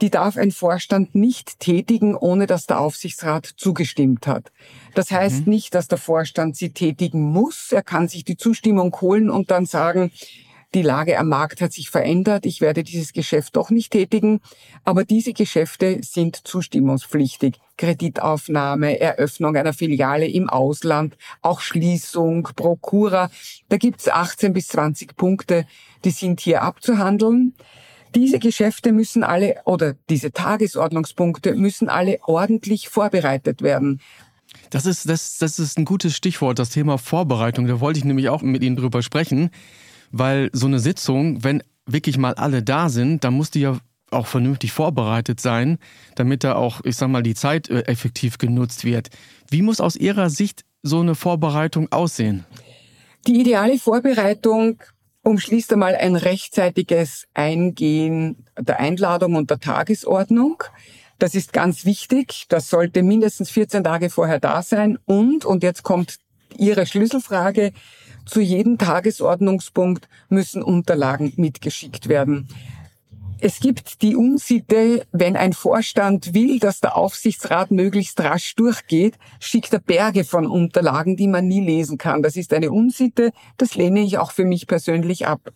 die 0.00 0.10
darf 0.10 0.36
ein 0.36 0.50
Vorstand 0.50 1.14
nicht 1.14 1.60
tätigen, 1.60 2.14
ohne 2.14 2.46
dass 2.46 2.66
der 2.66 2.80
Aufsichtsrat 2.80 3.46
zugestimmt 3.56 4.26
hat. 4.26 4.50
Das 4.94 5.10
heißt 5.10 5.46
mhm. 5.46 5.52
nicht, 5.52 5.74
dass 5.74 5.88
der 5.88 5.98
Vorstand 5.98 6.56
sie 6.56 6.70
tätigen 6.70 7.20
muss. 7.20 7.70
Er 7.72 7.82
kann 7.82 8.08
sich 8.08 8.24
die 8.24 8.36
Zustimmung 8.36 8.96
holen 9.00 9.30
und 9.30 9.50
dann 9.50 9.66
sagen, 9.66 10.10
die 10.74 10.82
Lage 10.82 11.18
am 11.18 11.28
Markt 11.28 11.60
hat 11.60 11.72
sich 11.72 11.90
verändert, 11.90 12.46
ich 12.46 12.60
werde 12.60 12.84
dieses 12.84 13.12
Geschäft 13.12 13.56
doch 13.56 13.70
nicht 13.70 13.92
tätigen. 13.92 14.40
Aber 14.84 15.04
diese 15.04 15.32
Geschäfte 15.32 16.00
sind 16.02 16.46
zustimmungspflichtig. 16.46 17.58
Kreditaufnahme, 17.76 19.00
Eröffnung 19.00 19.56
einer 19.56 19.72
Filiale 19.72 20.28
im 20.28 20.48
Ausland, 20.48 21.16
auch 21.42 21.60
Schließung, 21.60 22.44
Prokura. 22.54 23.30
Da 23.68 23.78
gibt's 23.78 24.08
18 24.08 24.52
bis 24.52 24.68
20 24.68 25.16
Punkte, 25.16 25.66
die 26.04 26.10
sind 26.10 26.40
hier 26.40 26.62
abzuhandeln. 26.62 27.54
Diese 28.14 28.38
Geschäfte 28.38 28.92
müssen 28.92 29.24
alle 29.24 29.56
oder 29.64 29.94
diese 30.08 30.32
Tagesordnungspunkte 30.32 31.54
müssen 31.54 31.88
alle 31.88 32.18
ordentlich 32.26 32.88
vorbereitet 32.88 33.62
werden. 33.62 34.00
Das 34.70 34.84
ist, 34.84 35.08
das, 35.08 35.38
das 35.38 35.58
ist 35.58 35.78
ein 35.78 35.84
gutes 35.84 36.16
Stichwort, 36.16 36.58
das 36.58 36.70
Thema 36.70 36.98
Vorbereitung. 36.98 37.66
Da 37.66 37.80
wollte 37.80 37.98
ich 37.98 38.04
nämlich 38.04 38.28
auch 38.28 38.42
mit 38.42 38.62
Ihnen 38.62 38.76
drüber 38.76 39.02
sprechen, 39.02 39.50
weil 40.10 40.50
so 40.52 40.66
eine 40.66 40.78
Sitzung, 40.78 41.42
wenn 41.44 41.62
wirklich 41.86 42.18
mal 42.18 42.34
alle 42.34 42.62
da 42.62 42.88
sind, 42.88 43.24
dann 43.24 43.34
muss 43.34 43.50
die 43.50 43.60
ja 43.60 43.78
auch 44.10 44.26
vernünftig 44.26 44.72
vorbereitet 44.72 45.40
sein, 45.40 45.78
damit 46.16 46.44
da 46.44 46.54
auch, 46.54 46.80
ich 46.84 46.96
sag 46.96 47.08
mal, 47.08 47.22
die 47.22 47.34
Zeit 47.34 47.70
äh, 47.70 47.82
effektiv 47.82 48.38
genutzt 48.38 48.84
wird. 48.84 49.08
Wie 49.48 49.62
muss 49.62 49.80
aus 49.80 49.96
Ihrer 49.96 50.30
Sicht 50.30 50.64
so 50.82 51.00
eine 51.00 51.14
Vorbereitung 51.14 51.90
aussehen? 51.92 52.44
Die 53.26 53.40
ideale 53.40 53.78
Vorbereitung 53.78 54.82
umschließt 55.22 55.72
einmal 55.72 55.94
ein 55.94 56.16
rechtzeitiges 56.16 57.26
Eingehen 57.34 58.46
der 58.58 58.80
Einladung 58.80 59.34
und 59.34 59.50
der 59.50 59.60
Tagesordnung. 59.60 60.62
Das 61.18 61.34
ist 61.34 61.52
ganz 61.52 61.84
wichtig. 61.84 62.46
Das 62.48 62.70
sollte 62.70 63.02
mindestens 63.02 63.50
14 63.50 63.84
Tage 63.84 64.08
vorher 64.08 64.40
da 64.40 64.62
sein. 64.62 64.98
Und, 65.04 65.44
und 65.44 65.62
jetzt 65.62 65.82
kommt 65.82 66.16
Ihre 66.56 66.86
Schlüsselfrage, 66.86 67.72
zu 68.30 68.40
jedem 68.40 68.78
Tagesordnungspunkt 68.78 70.08
müssen 70.28 70.62
Unterlagen 70.62 71.32
mitgeschickt 71.36 72.08
werden. 72.08 72.48
Es 73.42 73.58
gibt 73.58 74.02
die 74.02 74.16
Unsitte, 74.16 75.06
wenn 75.12 75.34
ein 75.34 75.54
Vorstand 75.54 76.34
will, 76.34 76.58
dass 76.58 76.80
der 76.80 76.94
Aufsichtsrat 76.94 77.70
möglichst 77.70 78.20
rasch 78.20 78.54
durchgeht, 78.54 79.14
schickt 79.40 79.72
er 79.72 79.78
Berge 79.78 80.24
von 80.24 80.46
Unterlagen, 80.46 81.16
die 81.16 81.26
man 81.26 81.48
nie 81.48 81.64
lesen 81.64 81.96
kann. 81.96 82.22
Das 82.22 82.36
ist 82.36 82.52
eine 82.52 82.70
Unsitte, 82.70 83.32
das 83.56 83.76
lehne 83.76 84.00
ich 84.00 84.18
auch 84.18 84.30
für 84.30 84.44
mich 84.44 84.66
persönlich 84.66 85.26
ab. 85.26 85.52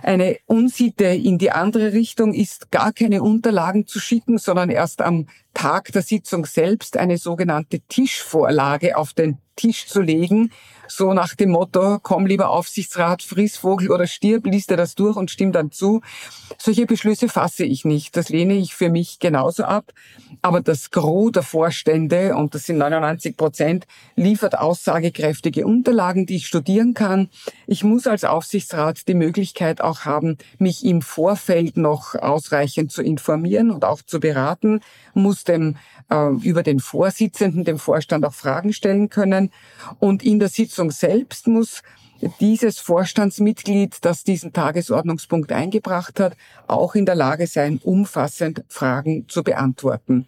Eine 0.00 0.36
Unsitte 0.46 1.06
in 1.06 1.38
die 1.38 1.50
andere 1.50 1.92
Richtung 1.92 2.34
ist, 2.34 2.70
gar 2.70 2.92
keine 2.92 3.22
Unterlagen 3.22 3.86
zu 3.86 3.98
schicken, 3.98 4.38
sondern 4.38 4.70
erst 4.70 5.02
am 5.02 5.26
Tag 5.54 5.92
der 5.92 6.02
Sitzung 6.02 6.44
selbst 6.44 6.96
eine 6.96 7.16
sogenannte 7.16 7.80
Tischvorlage 7.80 8.96
auf 8.96 9.12
den 9.12 9.38
Tisch 9.56 9.86
zu 9.86 10.00
legen, 10.00 10.50
so 10.88 11.14
nach 11.14 11.34
dem 11.34 11.50
Motto, 11.50 11.98
komm 12.02 12.26
lieber 12.26 12.50
Aufsichtsrat, 12.50 13.22
friss 13.22 13.56
Vogel 13.56 13.90
oder 13.90 14.06
stirb, 14.06 14.46
liest 14.46 14.70
er 14.70 14.76
das 14.76 14.94
durch 14.94 15.16
und 15.16 15.30
stimmt 15.30 15.54
dann 15.54 15.70
zu. 15.70 16.02
Solche 16.58 16.86
Beschlüsse 16.86 17.28
fasse 17.28 17.64
ich 17.64 17.84
nicht. 17.84 18.16
Das 18.16 18.28
lehne 18.28 18.54
ich 18.54 18.74
für 18.74 18.90
mich 18.90 19.18
genauso 19.18 19.64
ab. 19.64 19.92
Aber 20.42 20.60
das 20.60 20.90
Gros 20.90 21.32
der 21.32 21.42
Vorstände, 21.42 22.36
und 22.36 22.54
das 22.54 22.64
sind 22.64 22.78
99 22.78 23.36
Prozent, 23.36 23.86
liefert 24.14 24.58
aussagekräftige 24.58 25.66
Unterlagen, 25.66 26.26
die 26.26 26.36
ich 26.36 26.46
studieren 26.46 26.92
kann. 26.92 27.28
Ich 27.66 27.82
muss 27.82 28.06
als 28.06 28.24
Aufsichtsrat 28.24 29.08
die 29.08 29.14
Möglichkeit 29.14 29.80
auch 29.80 30.00
haben, 30.00 30.36
mich 30.58 30.84
im 30.84 31.00
Vorfeld 31.00 31.76
noch 31.76 32.14
ausreichend 32.14 32.92
zu 32.92 33.02
informieren 33.02 33.70
und 33.70 33.84
auch 33.84 34.02
zu 34.02 34.20
beraten, 34.20 34.80
muss 35.14 35.43
dem 35.44 35.76
äh, 36.10 36.30
über 36.42 36.62
den 36.62 36.80
Vorsitzenden, 36.80 37.64
dem 37.64 37.78
Vorstand 37.78 38.24
auch 38.24 38.34
Fragen 38.34 38.72
stellen 38.72 39.08
können. 39.08 39.50
Und 39.98 40.24
in 40.24 40.38
der 40.38 40.48
Sitzung 40.48 40.90
selbst 40.90 41.46
muss 41.46 41.82
dieses 42.40 42.78
Vorstandsmitglied, 42.78 43.98
das 44.02 44.24
diesen 44.24 44.52
Tagesordnungspunkt 44.52 45.52
eingebracht 45.52 46.20
hat, 46.20 46.36
auch 46.66 46.94
in 46.94 47.06
der 47.06 47.14
Lage 47.14 47.46
sein, 47.46 47.80
umfassend 47.82 48.64
Fragen 48.68 49.28
zu 49.28 49.42
beantworten. 49.42 50.26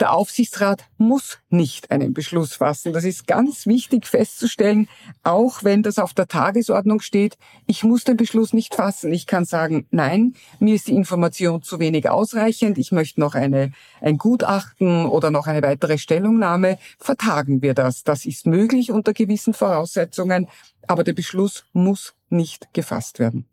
Der 0.00 0.12
Aufsichtsrat 0.12 0.84
muss 0.96 1.38
nicht 1.50 1.90
einen 1.90 2.14
Beschluss 2.14 2.54
fassen. 2.54 2.92
Das 2.92 3.02
ist 3.02 3.26
ganz 3.26 3.66
wichtig 3.66 4.06
festzustellen, 4.06 4.88
auch 5.24 5.64
wenn 5.64 5.82
das 5.82 5.98
auf 5.98 6.14
der 6.14 6.28
Tagesordnung 6.28 7.00
steht. 7.00 7.36
Ich 7.66 7.82
muss 7.82 8.04
den 8.04 8.16
Beschluss 8.16 8.52
nicht 8.52 8.76
fassen. 8.76 9.12
Ich 9.12 9.26
kann 9.26 9.44
sagen, 9.44 9.88
nein, 9.90 10.34
mir 10.60 10.76
ist 10.76 10.86
die 10.86 10.94
Information 10.94 11.62
zu 11.62 11.80
wenig 11.80 12.08
ausreichend. 12.08 12.78
Ich 12.78 12.92
möchte 12.92 13.18
noch 13.18 13.34
eine, 13.34 13.72
ein 14.00 14.18
Gutachten 14.18 15.06
oder 15.06 15.32
noch 15.32 15.48
eine 15.48 15.62
weitere 15.62 15.98
Stellungnahme. 15.98 16.78
Vertagen 16.98 17.60
wir 17.60 17.74
das. 17.74 18.04
Das 18.04 18.24
ist 18.24 18.46
möglich 18.46 18.92
unter 18.92 19.12
gewissen 19.12 19.52
Voraussetzungen, 19.52 20.46
aber 20.86 21.02
der 21.02 21.12
Beschluss 21.12 21.64
muss 21.72 22.14
nicht 22.28 22.72
gefasst 22.72 23.18
werden. 23.18 23.46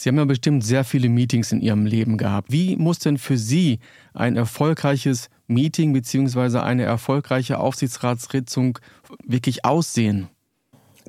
Sie 0.00 0.08
haben 0.08 0.16
ja 0.16 0.24
bestimmt 0.24 0.64
sehr 0.64 0.84
viele 0.84 1.10
Meetings 1.10 1.52
in 1.52 1.60
Ihrem 1.60 1.84
Leben 1.84 2.16
gehabt. 2.16 2.50
Wie 2.50 2.74
muss 2.76 3.00
denn 3.00 3.18
für 3.18 3.36
Sie 3.36 3.80
ein 4.14 4.34
erfolgreiches 4.36 5.28
Meeting 5.50 5.92
beziehungsweise 5.92 6.62
eine 6.62 6.84
erfolgreiche 6.84 7.58
Aufsichtsratssitzung 7.58 8.78
wirklich 9.24 9.64
aussehen? 9.64 10.28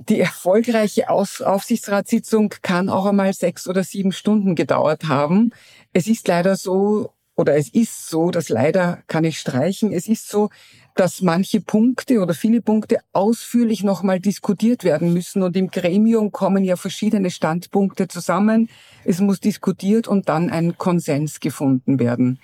Die 0.10 0.20
erfolgreiche 0.20 1.10
Aufsichtsratssitzung 1.10 2.54
kann 2.62 2.90
auch 2.90 3.06
einmal 3.06 3.34
sechs 3.34 3.68
oder 3.68 3.84
sieben 3.84 4.12
Stunden 4.12 4.56
gedauert 4.56 5.08
haben. 5.08 5.52
Es 5.94 6.08
ist 6.08 6.28
leider 6.28 6.56
so, 6.56 7.14
oder 7.36 7.56
es 7.56 7.70
ist 7.70 8.10
so, 8.10 8.32
dass 8.32 8.50
leider 8.50 9.04
kann 9.08 9.24
ich 9.24 9.40
streichen, 9.40 9.92
es 9.92 10.08
ist 10.08 10.28
so, 10.28 10.50
dass 10.96 11.22
manche 11.22 11.62
Punkte 11.62 12.20
oder 12.20 12.34
viele 12.34 12.62
Punkte 12.62 13.00
ausführlich 13.14 13.84
nochmal 13.84 14.20
diskutiert 14.20 14.84
werden 14.84 15.14
müssen. 15.14 15.42
Und 15.42 15.56
im 15.56 15.70
Gremium 15.70 16.32
kommen 16.32 16.64
ja 16.64 16.76
verschiedene 16.76 17.30
Standpunkte 17.30 18.08
zusammen. 18.08 18.70
Es 19.06 19.20
muss 19.20 19.40
diskutiert 19.40 20.08
und 20.08 20.30
dann 20.30 20.50
ein 20.50 20.78
Konsens 20.78 21.40
gefunden 21.40 22.00
werden. 22.00 22.40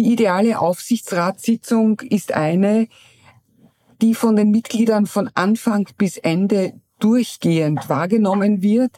Die 0.00 0.12
ideale 0.12 0.58
Aufsichtsratssitzung 0.58 2.00
ist 2.00 2.32
eine, 2.32 2.88
die 4.00 4.14
von 4.14 4.34
den 4.34 4.50
Mitgliedern 4.50 5.04
von 5.04 5.28
Anfang 5.34 5.90
bis 5.98 6.16
Ende 6.16 6.72
durchgehend 7.00 7.90
wahrgenommen 7.90 8.62
wird. 8.62 8.92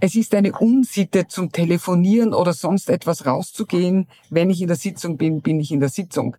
Es 0.00 0.16
ist 0.16 0.34
eine 0.34 0.50
Unsitte 0.58 1.28
zum 1.28 1.52
Telefonieren 1.52 2.34
oder 2.34 2.52
sonst 2.54 2.90
etwas 2.90 3.24
rauszugehen. 3.24 4.08
Wenn 4.30 4.50
ich 4.50 4.60
in 4.60 4.66
der 4.66 4.76
Sitzung 4.76 5.16
bin, 5.16 5.42
bin 5.42 5.60
ich 5.60 5.70
in 5.70 5.78
der 5.78 5.90
Sitzung. 5.90 6.36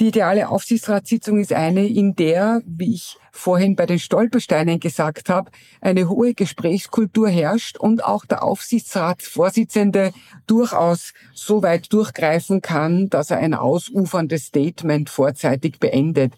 Die 0.00 0.08
ideale 0.08 0.48
Aufsichtsratssitzung 0.48 1.40
ist 1.40 1.52
eine, 1.52 1.84
in 1.84 2.14
der, 2.14 2.62
wie 2.64 2.94
ich 2.94 3.16
vorhin 3.32 3.74
bei 3.74 3.84
den 3.84 3.98
Stolpersteinen 3.98 4.78
gesagt 4.78 5.28
habe, 5.28 5.50
eine 5.80 6.08
hohe 6.08 6.34
Gesprächskultur 6.34 7.28
herrscht 7.28 7.78
und 7.78 8.04
auch 8.04 8.24
der 8.24 8.44
Aufsichtsratsvorsitzende 8.44 10.12
durchaus 10.46 11.14
so 11.34 11.62
weit 11.64 11.92
durchgreifen 11.92 12.62
kann, 12.62 13.08
dass 13.08 13.32
er 13.32 13.38
ein 13.38 13.54
ausuferndes 13.54 14.46
Statement 14.46 15.10
vorzeitig 15.10 15.80
beendet. 15.80 16.34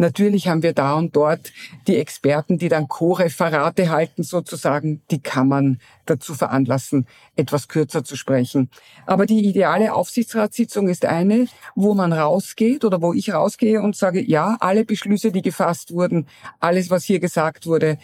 Natürlich 0.00 0.48
haben 0.48 0.62
wir 0.62 0.72
da 0.72 0.94
und 0.94 1.14
dort 1.14 1.52
die 1.86 1.98
Experten, 1.98 2.56
die 2.56 2.70
dann 2.70 2.88
Co-Referate 2.88 3.90
halten 3.90 4.22
sozusagen, 4.22 5.02
die 5.10 5.20
kann 5.20 5.46
man 5.46 5.78
dazu 6.06 6.34
veranlassen, 6.34 7.06
etwas 7.36 7.68
kürzer 7.68 8.02
zu 8.02 8.16
sprechen. 8.16 8.70
Aber 9.04 9.26
die 9.26 9.44
ideale 9.44 9.92
Aufsichtsratssitzung 9.92 10.88
ist 10.88 11.04
eine, 11.04 11.48
wo 11.74 11.92
man 11.92 12.14
rausgeht 12.14 12.86
oder 12.86 13.02
wo 13.02 13.12
ich 13.12 13.34
rausgehe 13.34 13.82
und 13.82 13.94
sage, 13.94 14.22
ja, 14.22 14.56
alle 14.60 14.86
Beschlüsse, 14.86 15.32
die 15.32 15.42
gefasst 15.42 15.92
wurden, 15.92 16.26
alles, 16.60 16.88
was 16.88 17.04
hier 17.04 17.20
gesagt 17.20 17.66
wurde, 17.66 17.98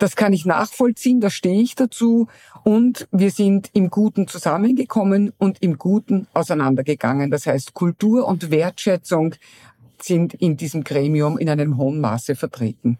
das 0.00 0.16
kann 0.16 0.32
ich 0.32 0.46
nachvollziehen, 0.46 1.20
da 1.20 1.28
stehe 1.28 1.60
ich 1.60 1.74
dazu 1.74 2.28
und 2.64 3.06
wir 3.12 3.30
sind 3.30 3.68
im 3.74 3.90
Guten 3.90 4.26
zusammengekommen 4.26 5.32
und 5.36 5.62
im 5.62 5.76
Guten 5.76 6.26
auseinandergegangen. 6.32 7.30
Das 7.30 7.46
heißt, 7.46 7.74
Kultur 7.74 8.26
und 8.26 8.50
Wertschätzung 8.50 9.34
sind 10.02 10.34
in 10.34 10.56
diesem 10.56 10.84
Gremium 10.84 11.38
in 11.38 11.48
einem 11.48 11.76
hohen 11.76 12.00
Maße 12.00 12.36
vertreten. 12.36 12.98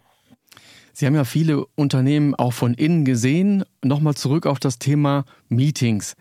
Sie 0.93 1.07
haben 1.07 1.15
ja 1.15 1.25
viele 1.25 1.65
Unternehmen 1.77 2.35
auch 2.35 2.53
von 2.53 2.75
innen 2.75 3.05
gesehen. 3.05 3.65
Nochmal 3.83 4.15
zurück 4.15 4.47
auf 4.47 4.59
das 4.59 4.79
Thema 4.79 5.25
Meetings. 5.49 6.15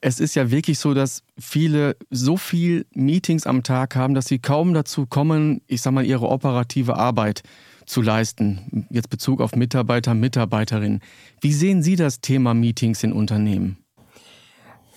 Es 0.00 0.20
ist 0.20 0.34
ja 0.34 0.50
wirklich 0.50 0.78
so, 0.78 0.92
dass 0.92 1.22
viele 1.38 1.96
so 2.10 2.36
viel 2.36 2.86
Meetings 2.94 3.46
am 3.46 3.62
Tag 3.62 3.96
haben, 3.96 4.14
dass 4.14 4.26
sie 4.26 4.38
kaum 4.38 4.74
dazu 4.74 5.06
kommen, 5.06 5.62
ich 5.66 5.82
sag 5.82 5.92
mal, 5.92 6.04
ihre 6.04 6.28
operative 6.28 6.96
Arbeit 6.96 7.42
zu 7.86 8.02
leisten. 8.02 8.86
Jetzt 8.90 9.08
Bezug 9.08 9.40
auf 9.40 9.56
Mitarbeiter, 9.56 10.14
Mitarbeiterinnen. 10.14 11.00
Wie 11.40 11.52
sehen 11.52 11.82
Sie 11.82 11.96
das 11.96 12.20
Thema 12.20 12.54
Meetings 12.54 13.02
in 13.02 13.12
Unternehmen? 13.12 13.83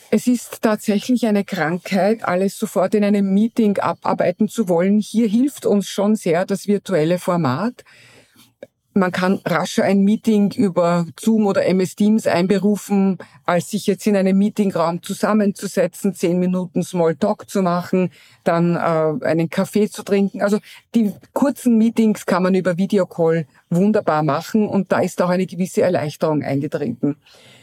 Es 0.10 0.26
ist 0.26 0.62
tatsächlich 0.62 1.26
eine 1.26 1.43
Krankheit, 1.43 2.24
alles 2.24 2.58
sofort 2.58 2.96
in 2.96 3.04
einem 3.04 3.34
Meeting 3.34 3.78
abarbeiten 3.78 4.48
zu 4.48 4.70
wollen. 4.70 5.00
Hier 5.00 5.28
hilft 5.28 5.65
uns 5.65 5.89
schon 5.89 6.15
sehr 6.15 6.46
das 6.46 6.65
virtuelle 6.65 7.20
Format. 7.20 7.84
Man 8.93 9.12
kann 9.12 9.41
rascher 9.46 9.84
ein 9.84 10.00
Meeting 10.00 10.52
über 10.54 11.06
Zoom 11.20 11.46
oder 11.46 11.65
MS 11.65 11.96
Teams 11.96 12.26
einberufen, 12.26 13.17
als 13.46 13.70
sich 13.70 13.86
jetzt 13.86 14.08
in 14.08 14.15
einem 14.15 14.38
Meetingraum 14.38 15.04
zusammenzusetzen, 15.04 16.15
zehn 16.15 16.39
Minuten 16.39 16.84
Smalltalk 16.84 17.50
zu 17.50 17.62
machen, 17.62 18.10
dann 18.46 18.76
äh, 18.76 19.26
einen 19.26 19.50
Kaffee 19.50 19.89
zu 19.89 20.04
trinken. 20.04 20.41
Also 20.41 20.60
die 20.96 21.13
kurzen 21.34 21.78
Meetings 21.78 22.26
kann 22.26 22.43
man 22.43 22.56
über 22.56 22.78
Videocall 22.78 23.46
wunderbar 23.70 24.24
machen 24.24 24.67
und 24.67 24.91
da 24.91 25.00
ist 25.00 25.22
auch 25.22 25.30
eine 25.30 25.46
gewisse 25.46 25.82
Erleichterung 25.82 26.41
eingetreten. 26.43 27.17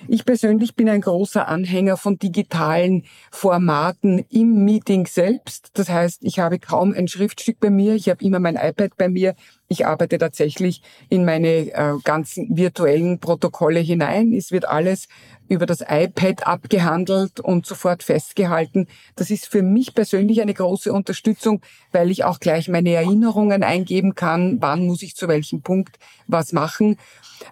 Ich 0.08 0.24
persönlich 0.24 0.74
bin 0.74 0.88
ein 0.88 1.00
großer 1.00 1.48
Anhänger 1.48 1.96
von 1.96 2.18
digitalen 2.18 3.04
Formaten 3.30 4.24
im 4.30 4.64
Meeting 4.64 5.06
selbst. 5.06 5.70
Das 5.74 5.88
heißt, 5.88 6.24
ich 6.24 6.38
habe 6.38 6.58
kaum 6.58 6.92
ein 6.92 7.08
Schriftstück 7.08 7.58
bei 7.60 7.70
mir, 7.70 7.94
ich 7.94 8.08
habe 8.08 8.24
immer 8.24 8.38
mein 8.38 8.56
iPad 8.56 8.96
bei 8.96 9.08
mir. 9.08 9.34
Ich 9.68 9.86
arbeite 9.86 10.18
tatsächlich 10.18 10.82
in 11.08 11.24
meine 11.24 11.72
äh, 11.72 11.94
ganzen 12.04 12.56
virtuellen 12.56 13.18
Protokolle 13.18 13.80
hinein. 13.80 14.32
Es 14.32 14.52
wird 14.52 14.68
alles 14.68 15.08
über 15.48 15.66
das 15.66 15.80
iPad 15.80 16.46
abgehandelt 16.46 17.40
und 17.40 17.66
sofort 17.66 18.02
festgehalten. 18.02 18.86
Das 19.16 19.30
ist 19.30 19.46
für 19.46 19.62
mich 19.62 19.94
persönlich 19.94 20.40
eine 20.40 20.54
große 20.54 20.92
Unterstützung, 20.92 21.60
weil 21.92 22.10
ich 22.10 22.24
auch 22.24 22.40
gleich 22.40 22.68
meine 22.68 22.90
Erinnerungen 22.90 23.62
eingeben 23.62 24.14
kann, 24.14 24.58
wann 24.60 24.86
muss 24.86 25.02
ich 25.02 25.16
zu 25.16 25.28
welchem 25.28 25.62
Punkt 25.62 25.98
was 26.26 26.52
machen. 26.52 26.96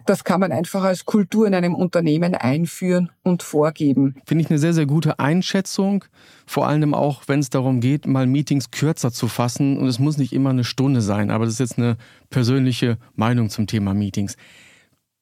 Das 0.07 0.25
kann 0.25 0.41
man 0.41 0.53
einfach 0.53 0.83
als 0.85 1.05
Kultur 1.05 1.47
in 1.47 1.55
einem 1.55 1.75
Unternehmen 1.75 2.35
einführen 2.35 3.11
und 3.23 3.43
vorgeben. 3.43 4.17
Finde 4.27 4.45
ich 4.45 4.51
eine 4.51 4.59
sehr, 4.59 4.73
sehr 4.73 4.87
gute 4.87 5.19
Einschätzung. 5.19 6.05
Vor 6.47 6.67
allem 6.67 6.95
auch, 6.95 7.23
wenn 7.27 7.41
es 7.41 7.51
darum 7.51 7.81
geht, 7.81 8.07
mal 8.07 8.27
Meetings 8.27 8.71
kürzer 8.71 9.13
zu 9.13 9.29
fassen. 9.29 9.79
Und 9.79 9.89
es 9.89 9.99
muss 9.99 10.17
nicht 10.17 10.33
immer 10.33 10.51
eine 10.51 10.65
Stunde 10.65 11.03
sein, 11.03 11.31
aber 11.31 11.45
das 11.45 11.55
ist 11.55 11.61
jetzt 11.61 11.79
eine 11.79 11.97
persönliche 12.31 12.99
Meinung 13.15 13.51
zum 13.51 13.67
Thema 13.67 13.93
Meetings. 13.95 14.37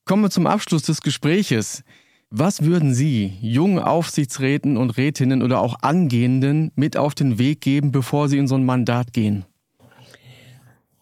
Kommen 0.05 0.23
wir 0.23 0.31
zum 0.31 0.47
Abschluss 0.47 0.83
des 0.83 1.03
Gespräches. 1.03 1.85
Was 2.33 2.63
würden 2.65 2.95
Sie 2.95 3.39
jungen 3.41 3.81
Aufsichtsräten 3.81 4.77
und 4.77 4.97
Rätinnen 4.97 5.43
oder 5.43 5.61
auch 5.61 5.83
Angehenden 5.83 6.71
mit 6.77 6.97
auf 6.97 7.17
den 7.17 7.41
Weg 7.41 7.61
geben, 7.61 7.91
bevor 7.91 8.29
sie 8.29 8.39
in 8.39 8.47
so 8.47 8.55
ein 8.55 8.65
Mandat 8.65 9.13
gehen? 9.13 9.45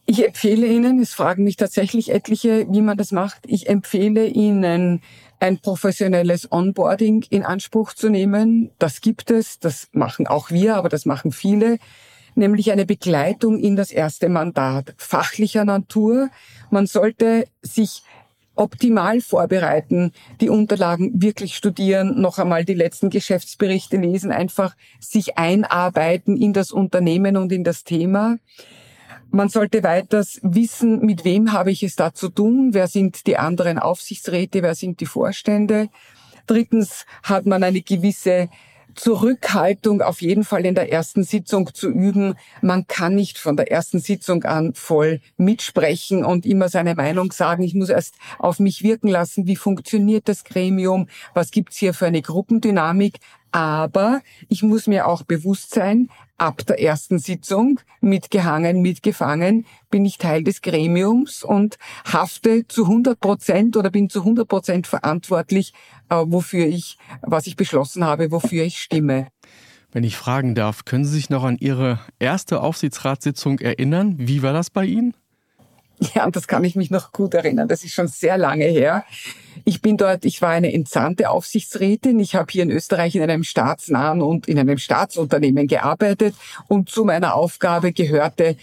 Ich 0.06 0.26
empfehle 0.26 0.66
Ihnen, 0.66 1.00
es 1.00 1.12
fragen 1.12 1.44
mich 1.44 1.56
tatsächlich 1.56 2.12
etliche, 2.12 2.66
wie 2.70 2.80
man 2.80 2.96
das 2.96 3.12
macht, 3.12 3.40
ich 3.46 3.68
empfehle 3.68 4.26
Ihnen, 4.26 5.02
ein 5.38 5.58
professionelles 5.58 6.50
Onboarding 6.50 7.26
in 7.28 7.44
Anspruch 7.44 7.92
zu 7.92 8.08
nehmen. 8.08 8.70
Das 8.78 9.02
gibt 9.02 9.30
es, 9.30 9.58
das 9.58 9.88
machen 9.92 10.26
auch 10.26 10.50
wir, 10.50 10.76
aber 10.76 10.88
das 10.88 11.04
machen 11.04 11.30
viele, 11.30 11.78
nämlich 12.36 12.72
eine 12.72 12.86
Begleitung 12.86 13.58
in 13.58 13.76
das 13.76 13.90
erste 13.92 14.30
Mandat 14.30 14.94
fachlicher 14.96 15.66
Natur. 15.66 16.30
Man 16.70 16.86
sollte 16.86 17.46
sich 17.60 18.02
optimal 18.58 19.20
vorbereiten, 19.20 20.12
die 20.40 20.48
Unterlagen 20.48 21.22
wirklich 21.22 21.54
studieren, 21.54 22.20
noch 22.20 22.38
einmal 22.38 22.64
die 22.64 22.74
letzten 22.74 23.10
Geschäftsberichte 23.10 23.96
lesen, 23.96 24.32
einfach 24.32 24.76
sich 25.00 25.38
einarbeiten 25.38 26.36
in 26.36 26.52
das 26.52 26.72
Unternehmen 26.72 27.36
und 27.36 27.52
in 27.52 27.64
das 27.64 27.84
Thema. 27.84 28.38
Man 29.30 29.48
sollte 29.48 29.82
weiters 29.82 30.40
wissen, 30.42 31.04
mit 31.04 31.24
wem 31.24 31.52
habe 31.52 31.70
ich 31.70 31.82
es 31.82 31.96
da 31.96 32.14
zu 32.14 32.30
tun, 32.30 32.70
wer 32.72 32.88
sind 32.88 33.26
die 33.26 33.36
anderen 33.36 33.78
Aufsichtsräte, 33.78 34.62
wer 34.62 34.74
sind 34.74 35.00
die 35.00 35.06
Vorstände. 35.06 35.88
Drittens 36.46 37.04
hat 37.22 37.44
man 37.44 37.62
eine 37.62 37.82
gewisse 37.82 38.48
Zurückhaltung 38.98 40.02
auf 40.02 40.20
jeden 40.20 40.42
Fall 40.42 40.66
in 40.66 40.74
der 40.74 40.92
ersten 40.92 41.22
Sitzung 41.22 41.72
zu 41.72 41.88
üben. 41.88 42.34
Man 42.62 42.86
kann 42.88 43.14
nicht 43.14 43.38
von 43.38 43.56
der 43.56 43.70
ersten 43.70 44.00
Sitzung 44.00 44.42
an 44.42 44.74
voll 44.74 45.20
mitsprechen 45.36 46.24
und 46.24 46.44
immer 46.44 46.68
seine 46.68 46.96
Meinung 46.96 47.30
sagen. 47.30 47.62
Ich 47.62 47.74
muss 47.74 47.90
erst 47.90 48.16
auf 48.38 48.58
mich 48.58 48.82
wirken 48.82 49.08
lassen, 49.08 49.46
wie 49.46 49.56
funktioniert 49.56 50.28
das 50.28 50.42
Gremium, 50.42 51.08
was 51.32 51.52
gibt's 51.52 51.76
hier 51.76 51.94
für 51.94 52.06
eine 52.06 52.22
Gruppendynamik. 52.22 53.18
Aber 53.52 54.20
ich 54.48 54.62
muss 54.62 54.86
mir 54.86 55.06
auch 55.06 55.22
bewusst 55.22 55.70
sein, 55.70 56.08
ab 56.36 56.64
der 56.66 56.80
ersten 56.80 57.18
Sitzung 57.18 57.80
mitgehangen, 58.00 58.80
mitgefangen, 58.80 59.66
bin 59.90 60.04
ich 60.04 60.18
Teil 60.18 60.44
des 60.44 60.62
Gremiums 60.62 61.42
und 61.42 61.78
hafte 62.04 62.66
zu 62.68 62.84
100 62.84 63.18
Prozent 63.18 63.76
oder 63.76 63.90
bin 63.90 64.08
zu 64.08 64.20
100 64.20 64.46
Prozent 64.46 64.86
verantwortlich, 64.86 65.72
äh, 66.08 66.16
wofür 66.26 66.66
ich, 66.66 66.96
was 67.22 67.46
ich 67.46 67.56
beschlossen 67.56 68.04
habe, 68.04 68.30
wofür 68.30 68.64
ich 68.64 68.78
stimme. 68.78 69.28
Wenn 69.90 70.04
ich 70.04 70.16
fragen 70.16 70.54
darf, 70.54 70.84
können 70.84 71.04
Sie 71.04 71.14
sich 71.14 71.30
noch 71.30 71.44
an 71.44 71.56
Ihre 71.58 71.98
erste 72.18 72.60
Aufsichtsratssitzung 72.60 73.58
erinnern? 73.58 74.14
Wie 74.18 74.42
war 74.42 74.52
das 74.52 74.70
bei 74.70 74.84
Ihnen? 74.84 75.14
Ja, 76.14 76.26
und 76.26 76.36
das 76.36 76.46
kann 76.46 76.64
ich 76.64 76.76
mich 76.76 76.90
noch 76.90 77.12
gut 77.12 77.34
erinnern. 77.34 77.68
Das 77.68 77.84
ist 77.84 77.92
schon 77.92 78.08
sehr 78.08 78.38
lange 78.38 78.64
her. 78.64 79.04
Ich 79.64 79.82
bin 79.82 79.96
dort, 79.96 80.24
ich 80.24 80.40
war 80.40 80.50
eine 80.50 80.72
entsandte 80.72 81.30
Aufsichtsrätin. 81.30 82.20
Ich 82.20 82.34
habe 82.34 82.50
hier 82.50 82.62
in 82.62 82.70
Österreich 82.70 83.14
in 83.16 83.22
einem 83.22 83.44
staatsnahen 83.44 84.22
und 84.22 84.48
in 84.48 84.58
einem 84.58 84.78
Staatsunternehmen 84.78 85.66
gearbeitet 85.66 86.34
und 86.68 86.88
zu 86.88 87.04
meiner 87.04 87.34
Aufgabe 87.34 87.92
gehörte 87.92 88.56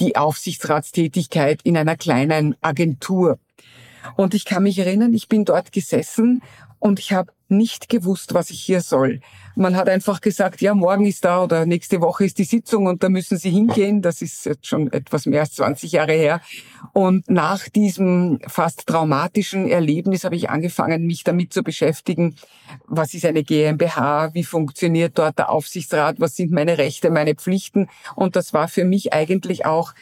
die 0.00 0.16
Aufsichtsratstätigkeit 0.16 1.60
in 1.64 1.76
einer 1.76 1.96
kleinen 1.96 2.56
Agentur. 2.60 3.38
Und 4.16 4.34
ich 4.34 4.44
kann 4.44 4.64
mich 4.64 4.78
erinnern, 4.78 5.14
ich 5.14 5.28
bin 5.28 5.44
dort 5.44 5.72
gesessen 5.72 6.42
und 6.82 6.98
ich 6.98 7.12
habe 7.12 7.32
nicht 7.48 7.88
gewusst, 7.88 8.34
was 8.34 8.50
ich 8.50 8.60
hier 8.60 8.80
soll. 8.80 9.20
Man 9.54 9.76
hat 9.76 9.88
einfach 9.88 10.20
gesagt, 10.20 10.60
ja, 10.62 10.74
morgen 10.74 11.06
ist 11.06 11.24
da 11.24 11.44
oder 11.44 11.64
nächste 11.64 12.00
Woche 12.00 12.24
ist 12.24 12.38
die 12.38 12.44
Sitzung 12.44 12.86
und 12.86 13.04
da 13.04 13.08
müssen 13.08 13.38
Sie 13.38 13.50
hingehen. 13.50 14.02
Das 14.02 14.20
ist 14.20 14.46
jetzt 14.46 14.66
schon 14.66 14.92
etwas 14.92 15.26
mehr 15.26 15.42
als 15.42 15.54
20 15.54 15.92
Jahre 15.92 16.14
her. 16.14 16.40
Und 16.92 17.30
nach 17.30 17.68
diesem 17.68 18.40
fast 18.48 18.88
traumatischen 18.88 19.68
Erlebnis 19.68 20.24
habe 20.24 20.34
ich 20.34 20.50
angefangen, 20.50 21.06
mich 21.06 21.22
damit 21.22 21.52
zu 21.52 21.62
beschäftigen, 21.62 22.34
was 22.88 23.14
ist 23.14 23.26
eine 23.26 23.44
GmbH, 23.44 24.34
wie 24.34 24.42
funktioniert 24.42 25.16
dort 25.16 25.38
der 25.38 25.50
Aufsichtsrat, 25.50 26.18
was 26.18 26.34
sind 26.34 26.50
meine 26.50 26.78
Rechte, 26.78 27.10
meine 27.10 27.36
Pflichten. 27.36 27.88
Und 28.16 28.34
das 28.34 28.54
war 28.54 28.66
für 28.66 28.84
mich 28.84 29.12
eigentlich 29.12 29.66
auch 29.66 29.92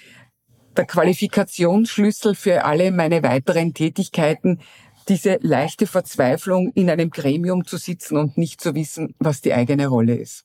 der 0.78 0.86
Qualifikationsschlüssel 0.86 2.34
für 2.34 2.64
alle 2.64 2.90
meine 2.90 3.22
weiteren 3.22 3.74
Tätigkeiten, 3.74 4.60
diese 5.08 5.38
leichte 5.40 5.86
Verzweiflung, 5.86 6.72
in 6.74 6.90
einem 6.90 7.10
Gremium 7.10 7.64
zu 7.64 7.76
sitzen 7.76 8.16
und 8.16 8.38
nicht 8.38 8.60
zu 8.60 8.74
wissen, 8.74 9.14
was 9.18 9.40
die 9.40 9.52
eigene 9.52 9.86
Rolle 9.86 10.14
ist. 10.14 10.44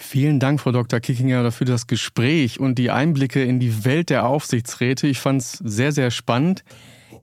Vielen 0.00 0.38
Dank, 0.38 0.60
Frau 0.60 0.70
Dr. 0.70 1.00
Kickinger, 1.00 1.50
für 1.50 1.64
das 1.64 1.88
Gespräch 1.88 2.60
und 2.60 2.78
die 2.78 2.90
Einblicke 2.90 3.42
in 3.42 3.58
die 3.58 3.84
Welt 3.84 4.10
der 4.10 4.26
Aufsichtsräte. 4.26 5.08
Ich 5.08 5.18
fand 5.18 5.42
es 5.42 5.52
sehr, 5.52 5.90
sehr 5.90 6.12
spannend. 6.12 6.62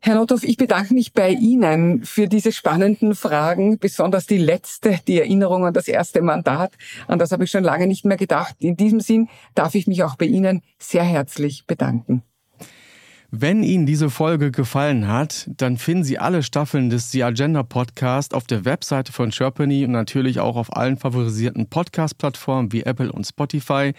Herr 0.02 0.16
Nothoff, 0.16 0.44
ich 0.44 0.58
bedanke 0.58 0.94
mich 0.94 1.14
bei 1.14 1.30
Ihnen 1.30 2.04
für 2.04 2.28
diese 2.28 2.52
spannenden 2.52 3.16
Fragen, 3.16 3.80
besonders 3.80 4.28
die 4.28 4.38
letzte, 4.38 5.00
die 5.08 5.20
Erinnerung 5.20 5.66
an 5.66 5.74
das 5.74 5.88
erste 5.88 6.22
Mandat. 6.22 6.74
An 7.08 7.18
das 7.18 7.32
habe 7.32 7.46
ich 7.46 7.52
schon 7.52 7.64
lange 7.64 7.88
nicht 7.88 8.06
mehr 8.06 8.18
gedacht. 8.18 8.56
In 8.60 8.76
diesem 8.76 9.00
Sinn 9.00 9.30
darf 9.56 9.74
ich 9.74 9.88
mich 9.88 10.04
auch 10.04 10.16
bei 10.16 10.26
Ihnen 10.26 10.62
sehr 10.78 11.04
herzlich 11.04 11.66
bedanken. 11.66 12.24
Wenn 13.38 13.64
Ihnen 13.64 13.86
diese 13.86 14.10
Folge 14.10 14.50
gefallen 14.50 15.10
hat, 15.10 15.50
dann 15.58 15.76
finden 15.76 16.06
Sie 16.06 16.18
alle 16.18 16.42
Staffeln 16.42 16.90
des 16.90 17.12
The 17.12 17.26
Agenda 17.26 17.64
Podcast 17.64 18.34
auf 18.34 18.48
der 18.48 18.64
Webseite 18.64 19.12
von 19.12 19.34
Sherpany 19.34 19.84
und 19.84 19.92
natürlich 19.92 20.40
auch 20.40 20.56
auf 20.56 20.74
allen 20.74 20.96
favorisierten 20.96 21.68
Podcast-Plattformen 21.68 22.72
wie 22.72 22.84
Apple 22.84 23.12
und 23.12 23.26
Spotify. 23.26 23.92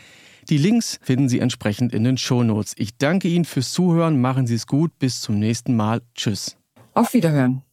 Die 0.49 0.57
Links 0.57 0.99
finden 1.03 1.29
Sie 1.29 1.41
entsprechend 1.41 1.93
in 1.93 2.05
den 2.05 2.17
Shownotes. 2.17 2.73
Ich 2.79 2.97
danke 2.97 3.29
Ihnen 3.29 3.45
fürs 3.45 3.73
Zuhören, 3.73 4.23
machen 4.23 4.47
Sie 4.47 4.55
es 4.55 4.67
gut, 4.67 4.99
bis 4.99 5.21
zum 5.21 5.39
nächsten 5.39 5.77
Mal. 5.77 6.01
Tschüss. 6.15 6.57
Auf 6.95 7.13
Wiederhören. 7.13 7.66